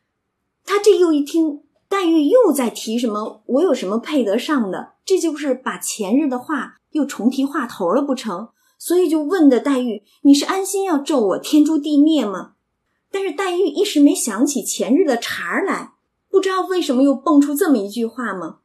[0.63, 4.93] 他这又一听黛玉又在提什么，我有什么配得上的？
[5.03, 8.49] 这就是把前日的话又重提话头了，不成？
[8.77, 12.53] 所以就问的黛玉：“你是安心要咒我天诛地灭吗？”
[13.11, 15.93] 但是黛玉一时没想起前日的茬儿来，
[16.29, 18.59] 不知道为什么又蹦出这么一句话吗？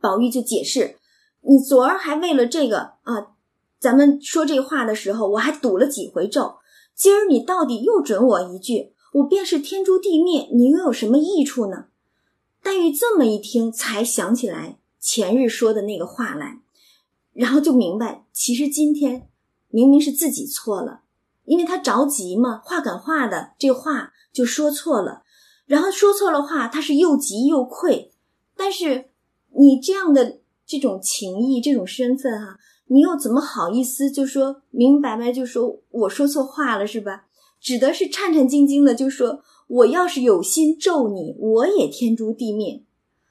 [0.00, 0.96] 宝玉就解释
[1.46, 3.34] ：“你昨儿还为了这个啊，
[3.78, 6.56] 咱们说这话的时候，我还赌了几回咒。
[6.94, 11.86] 今儿你到底又准我一句，我便是天诛地灭，你又有什么益处呢？”
[12.62, 16.60] 黛玉这么一听，才想起来前日说的那个话来，
[17.34, 19.28] 然后就明白，其实今天。
[19.68, 21.00] 明明是自己错了，
[21.46, 25.24] 因为他着急嘛，话赶话的，这话就说错了，
[25.66, 28.12] 然后说错了话，他是又急又愧。
[28.56, 29.10] 但是
[29.58, 32.58] 你这样的这种情谊、这种身份哈，
[32.88, 37.24] 你又怎么好意思就说明明白白就说我说错话了是吧？
[37.60, 42.82] 指的是颤颤兢兢的就说我要是有心咒你，我也天诛地灭，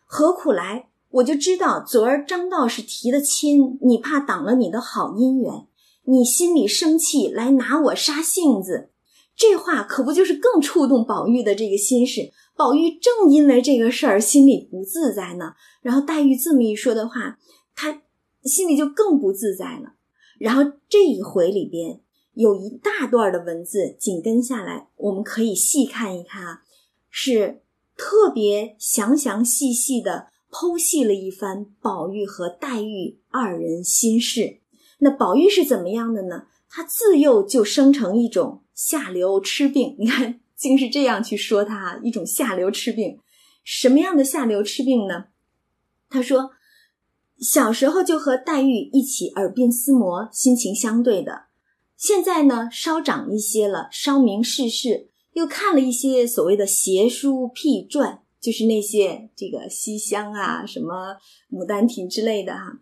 [0.05, 0.89] 何苦来？
[1.11, 5.67] 我就知道昨儿张道士提的亲，你怕挡了你的好姻缘。
[6.05, 8.89] 你心里生气来拿我杀性子，
[9.35, 12.31] 这话可不就是更触动宝玉的这个心事？
[12.55, 15.53] 宝玉正因为这个事儿心里不自在呢。
[15.81, 17.39] 然后黛玉这么一说的话，
[17.75, 18.01] 他
[18.43, 19.93] 心里就更不自在了。
[20.39, 22.01] 然后这一回里边
[22.33, 26.61] 有一大段的文字紧跟下来，我们可以细看一看啊，
[27.09, 27.61] 是
[27.95, 34.59] 特别详详细细的剖析了一番宝玉和黛玉二人心事。
[34.99, 36.47] 那宝玉是怎么样的呢？
[36.69, 43.19] 他自幼就生成一种下流痴病，你看，竟是这样去说他一种下流痴病。
[43.65, 45.25] 什么样的下流痴病呢？
[46.09, 46.51] 他说，
[47.39, 51.47] 小时候就和黛玉一起耳鬓厮磨，心情相对的。
[51.97, 61.17] 现在呢，稍长一些了，稍明世事，又看了一些所谓的邪书僻传，就是那些这个西厢啊、什么
[61.51, 62.79] 牡丹亭之类的哈。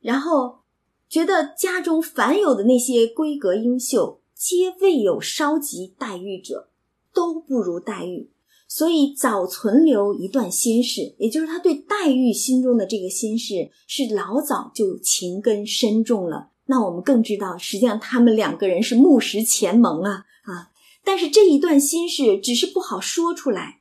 [0.00, 0.60] 然后
[1.08, 6.70] 觉得家中凡有的那些闺阁英秀，皆未有稍及黛玉者，
[7.14, 8.30] 都不如黛玉，
[8.68, 16.50] 所以早存留一段心事，也就是他对黛玉心中的这个心事，是老早就情根深重了。
[16.66, 20.70] 那我们更知道，实际上他们两个人是木石前盟啊啊！
[21.04, 23.80] 但是这一段心事只是不好说出来，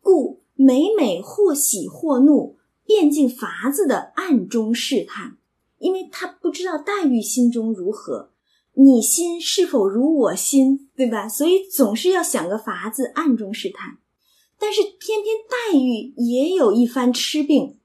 [0.00, 5.38] 故每每或喜或怒，便尽法子的暗中试探，
[5.78, 8.29] 因为他不知道黛玉心中如何，
[8.82, 11.28] 你心是否如我心，对吧？
[11.28, 13.98] 所以总是要想个法子暗中试探。
[14.58, 17.78] 但是偏偏黛玉也有一番痴病，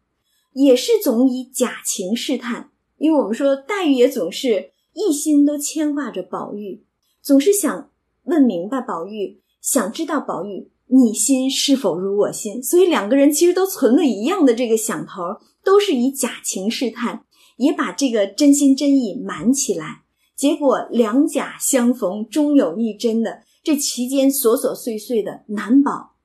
[0.53, 2.71] 也是总以假情试探。
[2.97, 6.85] 因为我们说黛玉也总是一心都牵挂着宝玉，
[7.21, 7.89] 总是想
[8.23, 15.21] 问明白宝玉，想知道宝玉你心是否如我心，所以两个人其实都存了一样的这个想头，
[15.61, 17.25] 都是以假情试探，
[17.57, 20.04] 也把这个真心真意瞒起来。
[20.35, 26.15] 结果两假相逢，终有一真的，这期间琐琐碎碎的，难保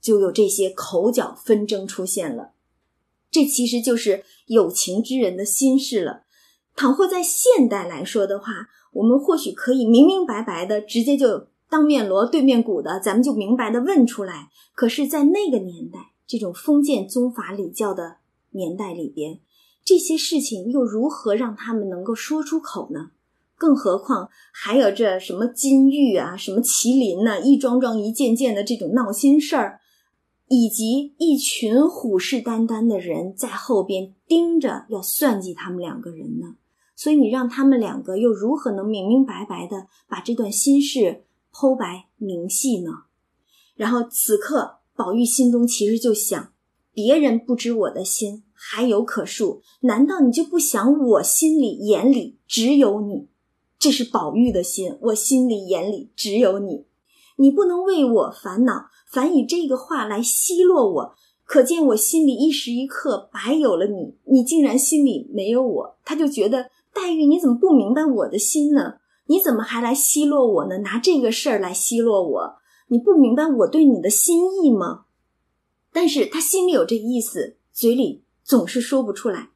[0.00, 2.52] 就有这些口角纷争出现了。
[3.30, 6.22] 这其实就是有情之人的心事了。
[6.74, 14.48] 倘或在现代来说的话，我们或许可以明明白白的直接就当面锣对面鼓的，咱们就明白的问出来。
[14.74, 18.16] 可是，在那个年代，这种封建宗法礼教的
[18.52, 19.40] 年代里边，
[19.84, 23.10] 这些事情又如何让他们能够说出口呢？
[23.58, 29.80] 更何况还有这什么金玉啊，什么麒麟呢，一桩桩、一件件的这种闹心事儿。
[30.50, 36.56] 以及一群虎视眈眈的人在后边盯着，要算计他们两个人呢。
[36.96, 42.90] 所以你让他们两个又如何能明明白白的把这段心事剖白明细呢？
[43.76, 46.50] 然后此刻宝玉心中其实就想：
[46.94, 53.28] 别人不知我的心还有可恕，难道你就不想我心里眼里只有你？
[53.78, 56.86] 这是宝玉的心，我心里眼里只有你，
[57.36, 58.86] 你不能为我烦恼。
[59.10, 61.14] 反以这个话来奚落我，
[61.44, 65.98] 可见我心里一时一刻白有了你，你竟然心里没有我。
[66.04, 68.94] 他就觉得黛玉，你怎么不明白我的心呢？
[69.28, 70.78] 你怎么还来奚落我呢？
[70.78, 72.56] 拿这个事儿来奚落我，
[72.88, 75.04] 你不明白我对你的心意吗？
[75.92, 79.50] 但是他心里有这意思，嘴里总是说不出来。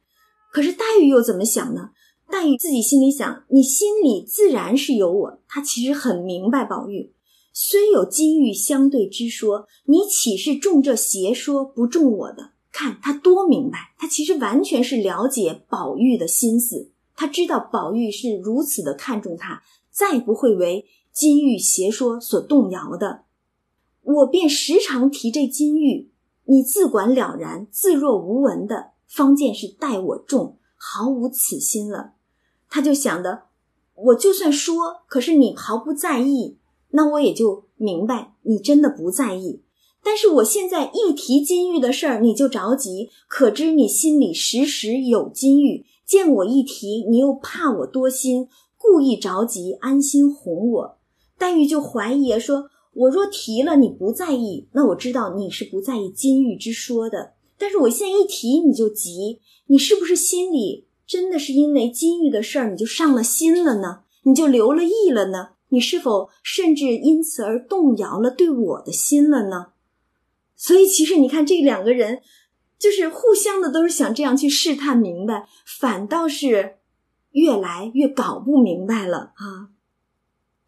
[0.51, 1.89] 可是黛玉又怎么想呢？
[2.33, 5.39] 黛玉自己心里想，你心里自然是有我。
[5.47, 7.13] 她其实很明白宝玉。
[7.53, 12.53] 虽有金玉相对之说，你岂是中这邪说不中我的？
[12.71, 19.61] 看他多明白，他其实完全是了解宝玉的心思，他知道宝玉是如此的看重他，
[19.91, 23.25] 再不会为金玉邪说所动摇的。
[24.01, 26.09] 我便时常提这金玉，
[26.45, 32.12] 你自管了然，自若无闻的，方见是待我重，毫无此心了。
[32.73, 33.43] 他就想的，
[33.93, 36.57] 我就算说，可是你毫不在意。
[36.89, 39.61] 那我也就明白你真的不在意，
[40.03, 45.85] 但是我现在一提金玉的事儿你就着急，可知你心里时时有金玉。
[46.03, 50.97] 见我一提，你又怕我多心，故意着急，安心哄我。
[51.37, 57.33] 黛玉就怀疑说：“我若提了你不在意，那我知道你是不在意金玉之说的。
[57.59, 64.03] 但是我现在一提你就急，你是不是心里真的是因为金玉的事儿你就上了心了呢？
[64.23, 69.69] 你就留了意了呢？”你是否甚至因此而动摇了对我的心了呢？
[70.55, 72.21] 所以，其实你看，这两个人
[72.77, 76.75] 就是互相的，都是想这样去试探明白，反倒是
[77.31, 79.69] 越来越搞不明白了啊！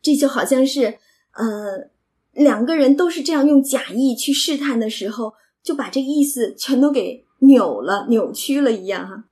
[0.02, 0.98] 这就好像是，
[1.34, 1.92] 呃，
[2.34, 9.26] 两个人都是这样用假意去试探的时候，就把这意思全都给扭了、扭曲了一样哈。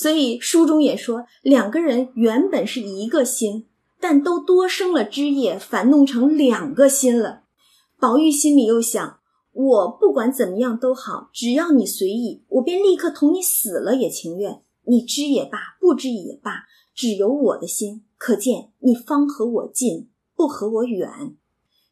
[0.00, 3.66] 所以书中也说，两个人原本是一个心。
[4.02, 7.42] 但都多生了枝叶，反弄成两个心了。
[7.98, 9.18] 宝玉心里又想：
[9.52, 14.62] 我不管怎么样都好，只要你随意，我便立刻同你死了也情愿。
[14.86, 21.36] 你知也罢，不知也罢，只有我的心可见你方和我近，不和我远。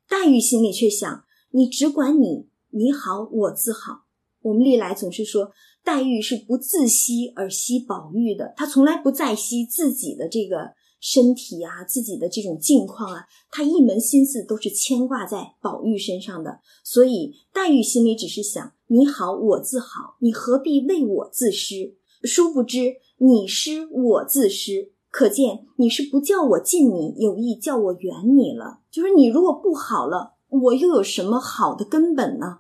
[0.09, 4.07] 黛玉心里却想：你只管你，你好我自好。
[4.41, 5.51] 我们历来总是说，
[5.89, 16.61] 黛玉是不自惜而惜宝玉的，她从来不在惜自己的这个身体啊，自己的这种境况啊，她一门心思都是牵挂在宝玉身上的。
[16.85, 21.97] 所以黛玉心里只是想：你好我自好，你何必为我自失？
[22.23, 28.81] 殊不知你失我自失，可见你是不叫我近你，有意叫我远你了。
[28.91, 32.59] 就是你如果不好了，我又有什么好的根本呢？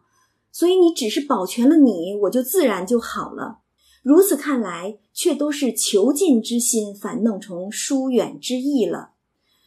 [0.59, 3.61] 所以你只是保全了你，我就自然就好了。
[4.03, 9.13] 如此看来，却都是求近之心，反弄成疏远之意了。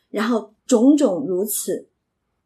[0.10, 1.88] 然后种种如此，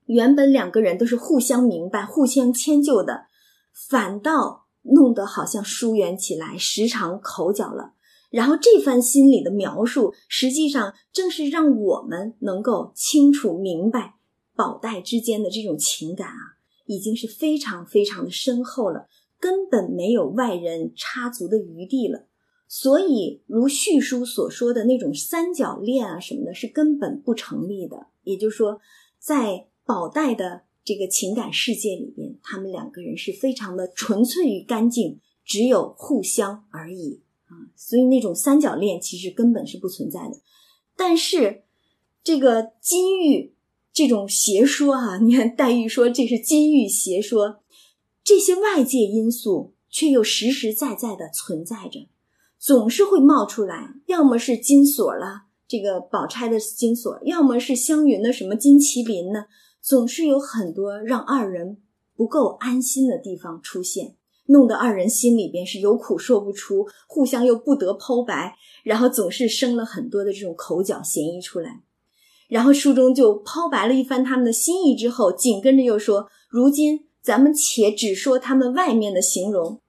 [0.06, 3.26] 原本两个人都是互相明白、互相迁就的，
[3.74, 7.94] 反倒弄得好像疏远起来，时常口角了。
[8.30, 14.14] 然后这番心理的描述，实际上正是让我们能够清楚明白
[14.56, 16.55] 宝黛之间的这种情感啊。
[16.86, 19.08] 已经是非常非常的深厚了，
[19.40, 22.28] 根本没有外人插足的余地了。
[22.68, 28.08] 所以，如序书所说的那种三角恋啊什么的，是根本不成立的。
[28.24, 28.80] 也就是说，
[29.18, 37.70] 在宝黛的这个情感世界里边，他们两个人是非常的纯粹与干净，只有互相而已啊。
[37.76, 40.40] 所以，那种三角恋其实根本是不存在的。
[40.96, 41.64] 但是，
[42.24, 43.55] 这个金玉。
[43.96, 47.62] 这种邪说啊， 你看黛玉说这是金玉邪说，
[48.26, 52.10] 这些外界因素却又实实在在的存在着，
[52.60, 59.46] 总是会冒出来，要么是金锁了，这个宝钗的金锁，要么是湘云的什么金麒麟呢，
[59.82, 61.78] 总是有很多让二人
[62.18, 64.18] 不够安心的地方出现，
[64.48, 71.85] 弄得二人心里边是有苦说不出，互相又不得剖白，然后总是生了很多的这种口角嫌疑出来。
[72.56, 79.82] 然后书中就抛白了一番他们的心意之后，紧跟着又说：“如今咱们且只说他们外面的形容。”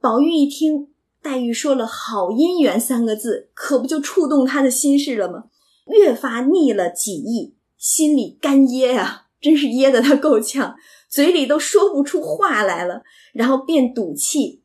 [0.00, 0.90] 宝玉一听
[1.20, 5.46] 黛玉说了“好姻缘”三个字，可不就触动他的心事了吗？
[5.86, 10.76] 越发腻了几意，心里干噎呀，真是噎得他够呛，
[11.08, 13.02] 嘴里都说不出话来了。
[13.32, 14.62] 然后便赌气，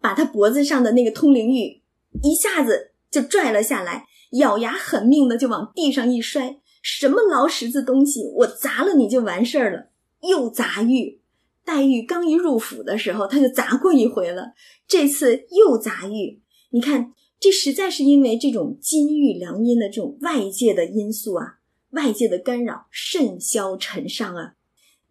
[0.00, 1.82] 把他脖子上的那个通灵玉
[2.22, 4.06] 一下子就拽了下来。
[4.32, 9.88] 咬牙狠命的就往地上一摔，什么老石子东西，我砸了你就完事儿了。
[10.22, 11.20] 又砸玉，
[11.64, 14.52] 黛玉刚一入府的时候，他就砸过一回了。
[14.86, 21.58] 这次又砸玉，你看，这实在是因为这种金玉良姻的这种外界的因素啊，
[21.90, 24.54] 外界的干扰甚嚣尘上啊。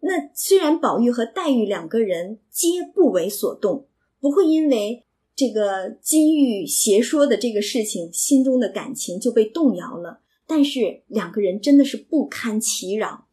[0.00, 3.86] 那虽然宝玉和黛玉两个人皆不为所动，
[4.18, 5.04] 不会因为。
[5.42, 10.20] 这个金玉邪说的这个事情，心中的感情就被动摇了。
[10.46, 13.26] 但是两个人真的是不堪其扰，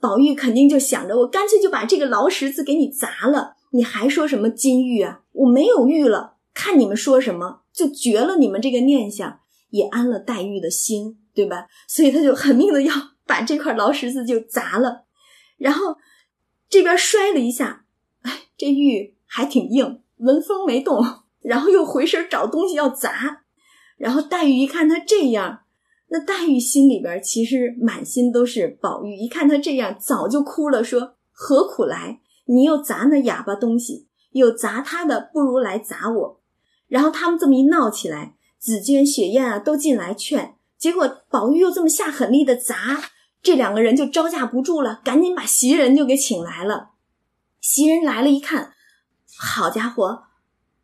[0.00, 5.20] 宝玉肯定就想着，我干脆就把这个劳石子给你砸了，你还说什么金玉啊？
[5.30, 9.38] 我没有玉了，看你们说什么，就绝了你们这个念想，
[9.70, 11.68] 也安了黛玉的心，对吧？
[11.86, 12.92] 所以他就狠命的要
[13.24, 15.04] 把这块劳石子就砸了，
[15.56, 15.98] 然后
[16.68, 17.84] 这边摔了一下，
[18.22, 21.22] 哎，这玉还挺硬，纹风没动。
[21.44, 23.42] 然后又回身找东西要砸，
[23.98, 25.60] 然后黛玉一看他这样，
[26.08, 29.14] 那黛玉心里边其实满心都是宝玉。
[29.14, 32.20] 一看他这样，早就哭了，说何苦来？
[32.46, 36.40] 你又砸那哑巴东西，有砸他的，不如来砸我。
[36.88, 43.02] 然后他们这么一闹起来，紫鹃、雪雁啊都进来劝，结果宝玉又这么下狠力的砸，
[43.42, 46.92] 这两个人就招架不住了，赶紧把袭人就给请来了。
[47.60, 48.72] 袭人来了一看，
[49.38, 50.24] 好家伙！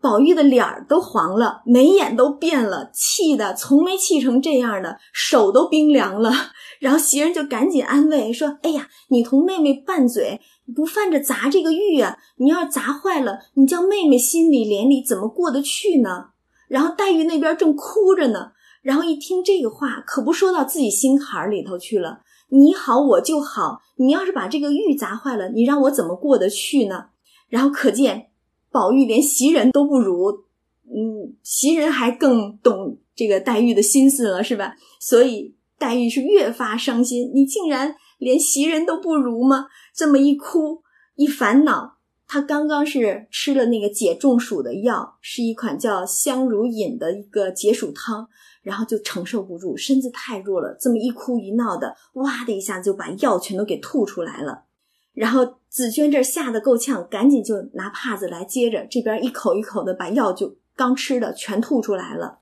[0.01, 6.32] 宝玉的脸儿都黄了，眉眼都变了，气的从没气成这样的，手都冰凉了。
[6.81, 10.40] 然后袭人就赶紧安慰说：“哎呀，你同妹妹拌嘴，
[10.74, 12.16] 不犯着砸这个玉啊！
[12.36, 16.28] 你要是砸坏了，你叫妹妹心里脸里怎么过得去呢？”
[16.68, 22.20] 然后黛玉那边正哭着呢，然后一听这个话，可不说到自己心坎儿里头去了。
[22.48, 23.82] 你好，我就好。
[23.97, 27.09] 你要是把这个玉砸坏了，你让我怎么过得去呢？
[27.51, 28.30] 然后可见。
[28.70, 30.44] 宝玉连袭人都不如，
[30.84, 34.74] 嗯，袭人还更懂这个黛玉的心思了，是吧？
[35.01, 37.30] 所以黛玉是越发伤心。
[37.34, 39.66] 你竟然连袭人都不如吗？
[39.94, 40.82] 这么一哭
[41.16, 48.28] 一烦恼，她刚刚是吃了那个解中暑的药，是一款叫香如饮的一个解暑汤，
[48.62, 50.76] 然后就承受不住，身子太弱了。
[50.80, 54.64] 这么一哭一闹的，哇的一下就把药全都给吐出来了。
[55.20, 62.38] 然后紫娟这吓得够呛，赶紧就拿帕子来接着，这边一口一口的把药就刚吃的全吐出来了。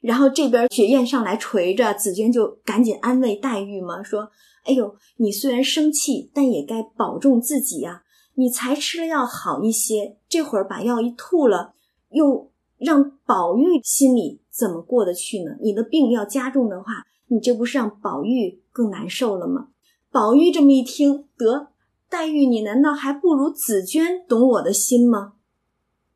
[0.00, 4.30] 然后这边雪雁上来垂着，紫娟就赶紧安慰黛玉嘛，说
[4.64, 8.04] ：“哎呦，你虽然生气，但也该保重自己呀。
[8.36, 11.74] 你才吃了药好一些，这会儿把药一吐了，
[12.10, 15.56] 又让宝玉心里怎么过得去呢？
[15.60, 19.70] 你的病要加重的话，你这不是让宝玉更难受了吗？”
[20.12, 21.70] 宝玉这么一听，得
[22.10, 25.34] 黛玉，你难道还不如紫鹃懂我的心吗？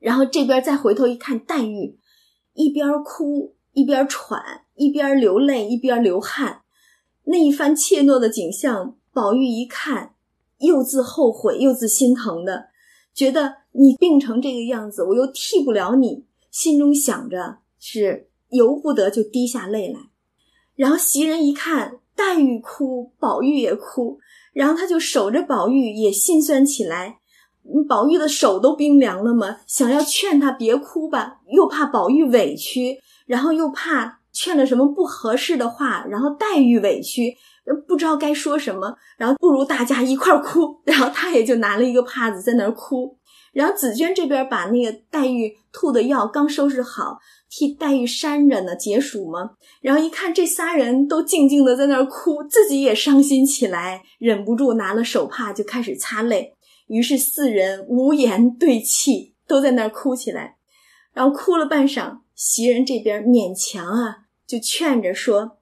[0.01, 1.99] 然后这边再回头一看，黛玉
[2.53, 6.62] 一边哭一边喘，一边流泪一边流汗，
[7.25, 10.15] 那一番怯懦的景象，宝玉一看，
[10.59, 12.66] 又自后悔又自心疼的，
[13.15, 20.01] 觉得你病成这个样子，我又替不了你，心中想着是由不得就滴下泪来。
[20.75, 24.19] 然后袭人一看黛玉哭，宝玉也哭，
[24.55, 27.18] 然后他就守着宝玉也心酸起来。
[27.89, 29.56] 宝玉的手都冰凉了嘛？
[29.66, 37.35] 想要劝他别哭吧，又怕宝玉委屈，然后又怕劝了什么不合适的话，然后黛玉委屈，
[37.89, 43.16] 不知道该说什么，然后不如大家一块儿哭，然后他也就拿了一个帕子在那儿哭。
[43.55, 47.18] 然后紫娟这边把那个黛玉吐的药刚收拾好，
[47.56, 49.52] 替黛玉扇着呢，解暑吗。
[49.81, 56.56] 然后一看这仨人都静静的在那儿哭，自己也伤心起来，忍不住拿了手帕就开始擦泪。
[56.89, 60.56] 于是四人无言对泣，都在那儿哭起来。
[61.12, 64.16] 然后哭了半晌，袭人这边勉强啊，
[64.48, 65.59] 就劝着说：“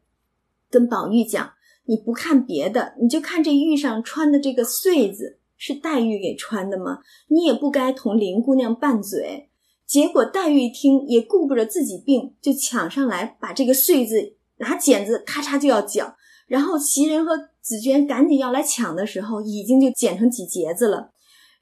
[0.70, 1.52] 跟宝玉讲，
[1.84, 7.00] 你不看别的，你就看这玉上穿的这个穗子是黛玉给穿的吗？
[7.28, 9.50] 你也不该同林姑娘拌嘴。”
[9.92, 16.16] 结果黛玉一听，也顾不着自己病，就抢上来把这个穗子拿剪子咔嚓就要绞。
[16.46, 21.10] 然后袭人和紫鹃赶紧要来抢的时候，已经就剪成几节子了。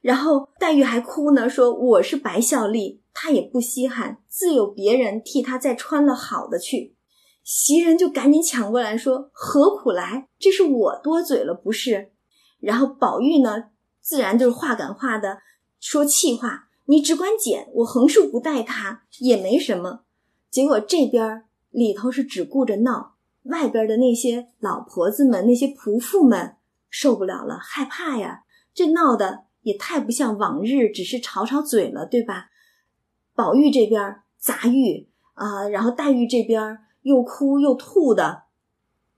[0.00, 6.94] 然后黛玉还哭呢，说我是白孝利，她也不稀罕，自有别人替她再穿了好的去。
[7.42, 10.28] 袭人就赶紧抢过来说：“何苦来？
[10.38, 12.12] 这是我多嘴了，不是？”
[12.62, 13.64] 然后宝玉呢，
[14.00, 15.38] 自然就是话赶话的
[15.80, 20.00] 说气话：“你只管捡，我横竖不带他也没什么。”
[20.50, 23.14] 结果这边里头是只顾着闹，
[23.44, 26.56] 外边的那些老婆子们、那些仆妇们
[26.88, 28.44] 受不了了，害怕呀，
[28.74, 29.44] 这闹的。
[29.62, 32.46] 也太不像往日，只是吵吵嘴了，对吧？
[33.34, 38.44] 宝玉这边砸玉啊，然后黛玉这边又哭又吐的，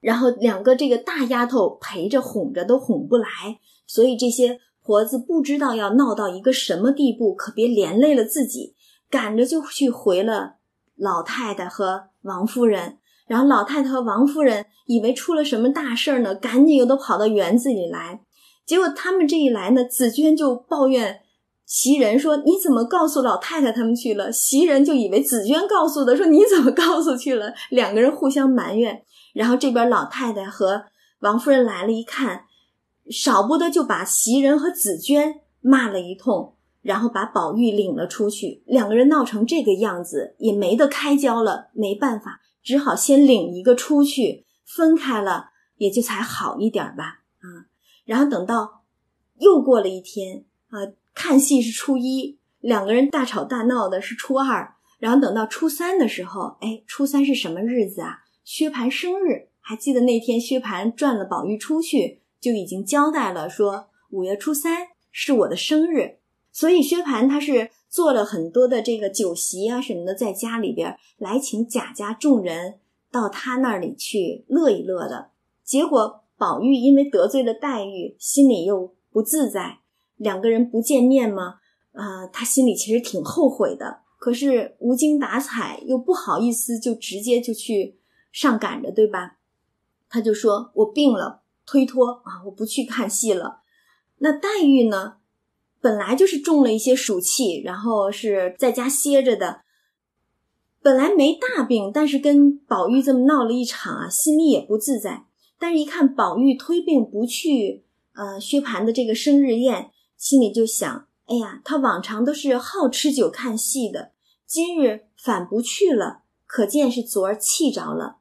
[0.00, 8.74] 然后两个这个大丫头陪着哄着都哄不来，所以这些婆子不知道要闹到一个什么地步，可别连累了自己，
[9.10, 10.56] 赶着就去回了
[10.96, 12.98] 老太太和王夫人。
[13.26, 18.20] 然后老太太和王夫人以为出了什么大事儿呢，赶紧又都跑到园子里来。
[18.66, 21.20] 结果他们这一来呢，紫娟就抱怨
[21.64, 29.02] 袭人说：“你怎么告诉老太太他们去了？”袭人就以为紫娟告诉的，说：“你怎么告诉去了？”两个人互相埋怨。
[29.32, 30.84] 然后这边老太太和
[31.20, 32.42] 王夫人来了，一看，
[33.10, 38.62] 少不得就把袭人和紫娟骂了一通，然后把宝玉领了出去。
[38.66, 47.22] 两个人闹成这个样子，也没得开交了，没办法，只好先领一个出去，分开了，也就才好一点吧。
[47.38, 47.66] 啊。
[48.04, 48.84] 然后等到
[49.38, 50.78] 又过了一天啊，
[51.14, 54.74] 看戏是初一，两个人大吵大闹的是初二。
[54.98, 58.20] 然后等到初三的时候，哎，初三是什么日子啊？
[58.44, 66.18] 薛蟠生日，还记得那天薛蟠转了宝玉出去，就已经交代了，说五月初三是我的生日。
[66.52, 75.30] 所以薛蟠他是做了很多的这个酒席啊什么的，在家里边来请贾家众人到他那里去乐一乐的。
[75.64, 76.18] 结果。
[76.38, 79.78] 宝玉因为得罪了黛玉，心里又不自在，
[80.16, 81.60] 两个人不见面吗？
[81.92, 84.00] 啊，他心里其实挺后悔的。
[84.18, 87.96] 可是无精打采，又不好意思，就直接就去
[88.32, 89.36] 上赶着，对吧？
[90.08, 91.41] 他就说：“我病了，
[91.72, 93.60] 推脱啊，我不去看戏了。”
[94.20, 95.14] 那黛玉呢，
[95.80, 99.62] 本来就是中了一些暑气，然后是在家歇着的，
[100.82, 105.24] 本来没大病，但是跟宝玉这么闹了一场啊，心里也不自在。
[105.58, 114.12] 但是，一看宝玉推病不去，呃，薛蟠的这个生日宴，心里就想：哎呀，他往常都是好吃酒看戏的，
[114.46, 118.18] 今日反不去了，可见是昨儿气着了。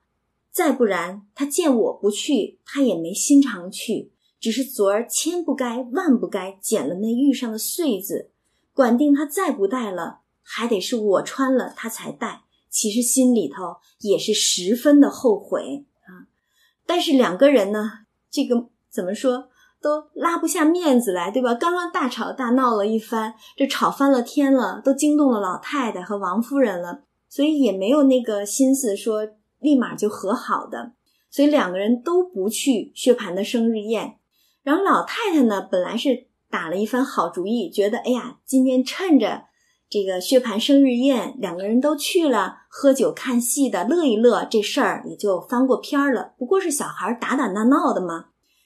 [0.52, 8.32] 再不然，他见我不去，他也没心肠去，只是昨儿千不该万不该捡了那玉上的穗子，
[8.74, 12.44] 管定他再不戴了，还得是我穿了他才戴。
[12.70, 16.28] 其实心里头也是十分的后悔啊。
[16.86, 19.50] 但是两个人呢，这个怎么说
[19.82, 21.54] 都拉不下面子来，对吧？
[21.54, 27.04] 刚刚大吵大闹了一番，这吵翻了天了，都惊动了老太太和王夫人了。
[27.30, 29.28] 所以也没有那个心思说
[29.62, 30.92] 立马就和好的。
[31.30, 34.18] 所以两个人都不去薛蟠的生日宴。
[34.64, 39.46] 然后老太太呢，本来是打了一番好主意，觉得哎呀，今天趁着
[39.90, 46.34] 这个薛蟠生日宴，两个人都去了，喝酒看戏的，乐一乐，这事儿也就翻过篇儿了。
[46.38, 48.26] 不过是小孩打打闹闹的嘛。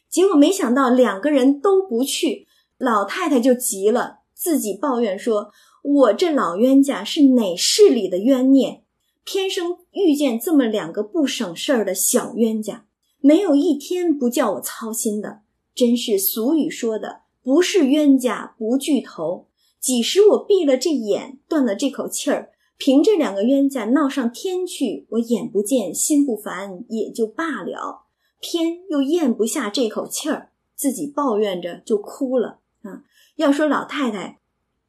[0.10, 2.48] 结果没想到两个人都不去，
[2.78, 5.52] 老太太就急了，自己抱怨说
[5.84, 8.84] ：“我这老冤家是哪世里的冤孽？”
[9.26, 12.86] 天生遇见这么两个不省事儿的小冤家，
[13.20, 15.42] 没有一天不叫我操心的。
[15.74, 19.48] 真是俗语说的，不是冤家不聚头。
[19.80, 28.04] 几时我闭了这眼，断了这口气儿，凭这两个冤家闹上天去，我眼不见心不烦也就罢了，
[28.40, 33.02] 偏又咽不下这口气儿，自己抱怨着就哭了啊！
[33.38, 34.40] 要说老太太，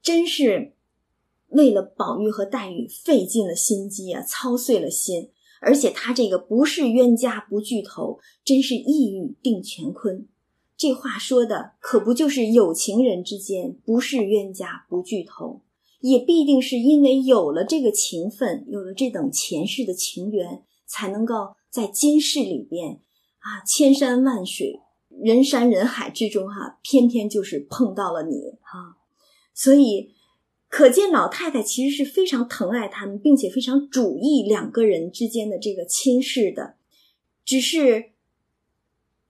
[0.02, 0.76] 真是。
[1.48, 10.27] 为了宝玉和黛玉费尽了心机啊，操碎了心，而且他这个不是冤家不聚头，真是一语定乾坤。
[10.77, 15.62] 这话说的可不就是有情人之间不是冤家不聚头，
[16.01, 23.01] 也必定是因为有了这个情分，有了这等前世的情缘，才能够在今世里边
[23.39, 28.97] 啊，千山万水、人山人海之中哈，偏偏就是碰到了你哈，
[29.55, 30.15] 所以。
[30.77, 36.74] 可见老太太其实是非常疼爱他们，并且非常主意两个人之间的这个亲事的，
[37.47, 38.11] 只是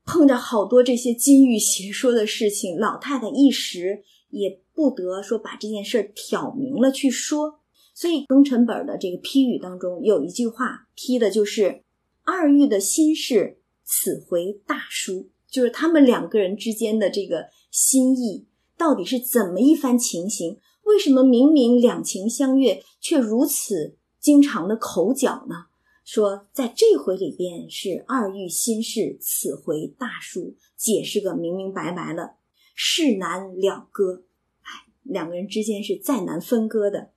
[0.04, 7.60] 碰着好多这些金玉邪说的事情，老太太一时也不得说把这件事挑明了去说。
[7.94, 11.84] 所以庚辰本的这个批语当中有一句话批的就是
[12.24, 20.58] 二玉的心事，此回大书，就是他们两个人之间的这个心意到底是怎么一番情形。
[20.86, 25.66] 为什么明明两情相悦，却如此经常的口角呢？
[26.04, 32.36] 说在这回里边是二玉心事，此回大书解释个明明白白了，
[32.76, 34.22] 事难了割。
[34.62, 37.10] 哎，两个人之间是再难分割的，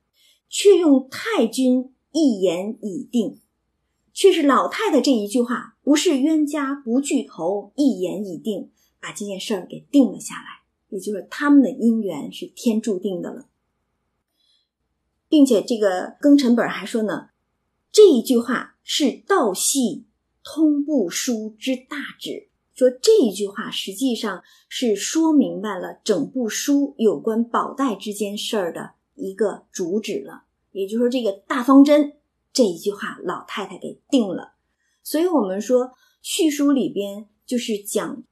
[0.48, 3.38] 却用太君一言以定，
[4.12, 10.64] 却是老太太这一句话，不是冤家不聚头，一言以定，把这件事儿给定了下来。
[10.88, 13.46] 也就是他们的姻缘是天注定的了。
[15.30, 17.30] 并且这个庚辰本还说呢，
[17.90, 20.04] 这一句话是道系
[20.42, 30.42] 通部书之大旨，说这一句话实际上是说明白了整部书有关宝黛之间事儿的一个主旨了。
[30.72, 32.14] 也就是说，这个大方针
[32.52, 34.54] 这一句话，老太太给定了。
[35.02, 35.92] 所以我们说
[36.22, 38.22] 续书里边就是讲，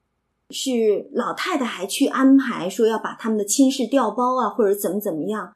[0.50, 5.54] 是老太太还去安排说要把他们的亲事调包啊，或者怎么怎么样。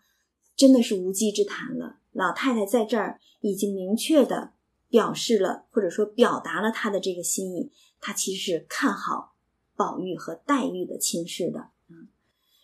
[0.56, 1.96] 真的是无稽之谈了。
[2.12, 4.52] 老太太在这儿已经明确的
[4.88, 7.70] 表示了，或者说表达了她的这个心意。
[8.00, 9.32] 她其实是看好
[9.74, 11.68] 宝玉和黛玉的亲事的。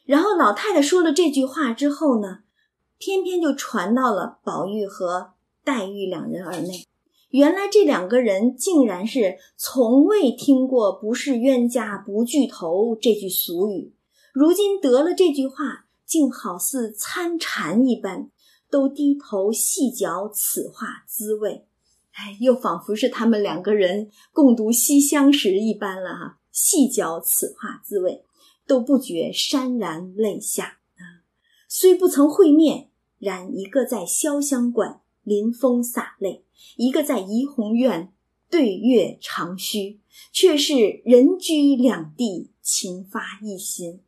[0.05, 2.41] 然后老太太说了这句话之后呢，
[2.99, 5.35] 偏偏就传到了宝玉和
[5.65, 6.85] 黛玉两人耳内。
[7.31, 13.93] 原来这两个人竟然是从未听过“不是冤家不聚头”这句俗语，
[14.33, 15.88] 如今得了这句话。
[16.09, 18.31] 竟好似参禅一般，
[18.71, 21.67] 都低头细嚼此话滋味，
[22.13, 26.39] 哎，又仿佛是他们两个人共读西厢时一般了哈。
[26.51, 28.25] 细嚼此话滋味，
[28.67, 31.29] 都不觉潸然泪下啊。
[31.69, 38.13] 虽不曾会面，然一个在潇湘馆临风洒泪，一个在怡红院
[38.51, 40.01] 对月长吁，
[40.33, 44.01] 却是人居两地，情发一心。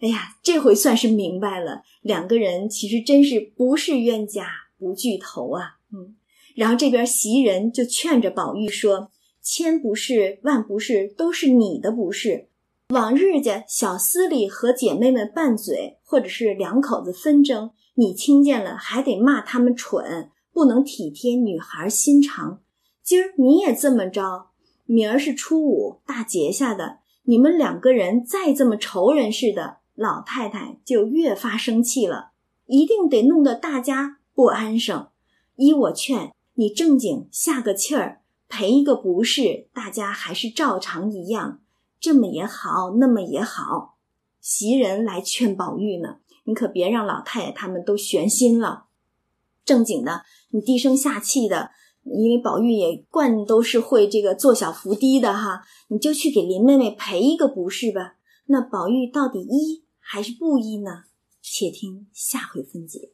[0.00, 4.48] 哎呀，这回算是明白了，两个人其实真是不是冤家
[4.78, 5.76] 不聚头啊。
[5.92, 6.16] 嗯，
[6.56, 9.10] 然后这边袭人就劝着宝玉说
[9.42, 12.48] ：“千不是万不是，都是你的不是。
[12.94, 22.62] 往日家小厮里和姐妹们拌嘴，或者是两口子纷争，你听见了还得骂他们蠢，不能体贴女孩心肠。
[23.04, 24.46] 今儿你也这么着，
[24.86, 32.30] 明儿是初五大节下的，你们两个人再这么仇人似的。”老太太就越发生气了，
[32.66, 35.08] 一定得弄得大家不安生。
[35.56, 41.60] 依我劝，你正经下个气儿，赔一个不是，大家还是照常一样。
[41.98, 43.96] 这么也好，那么也好。
[44.40, 48.86] 袭人来劝宝玉呢，你可别让老太太他们都悬心了。
[49.66, 51.72] 正经的，你低声下气的，
[52.04, 58.14] 因为宝玉也惯都是会这个做小伏低的哈，你就去给林妹妹赔一个不是吧。
[58.52, 59.84] 那宝玉到底依？
[60.00, 61.04] 还是不依呢？
[61.40, 63.12] 且听下回分解。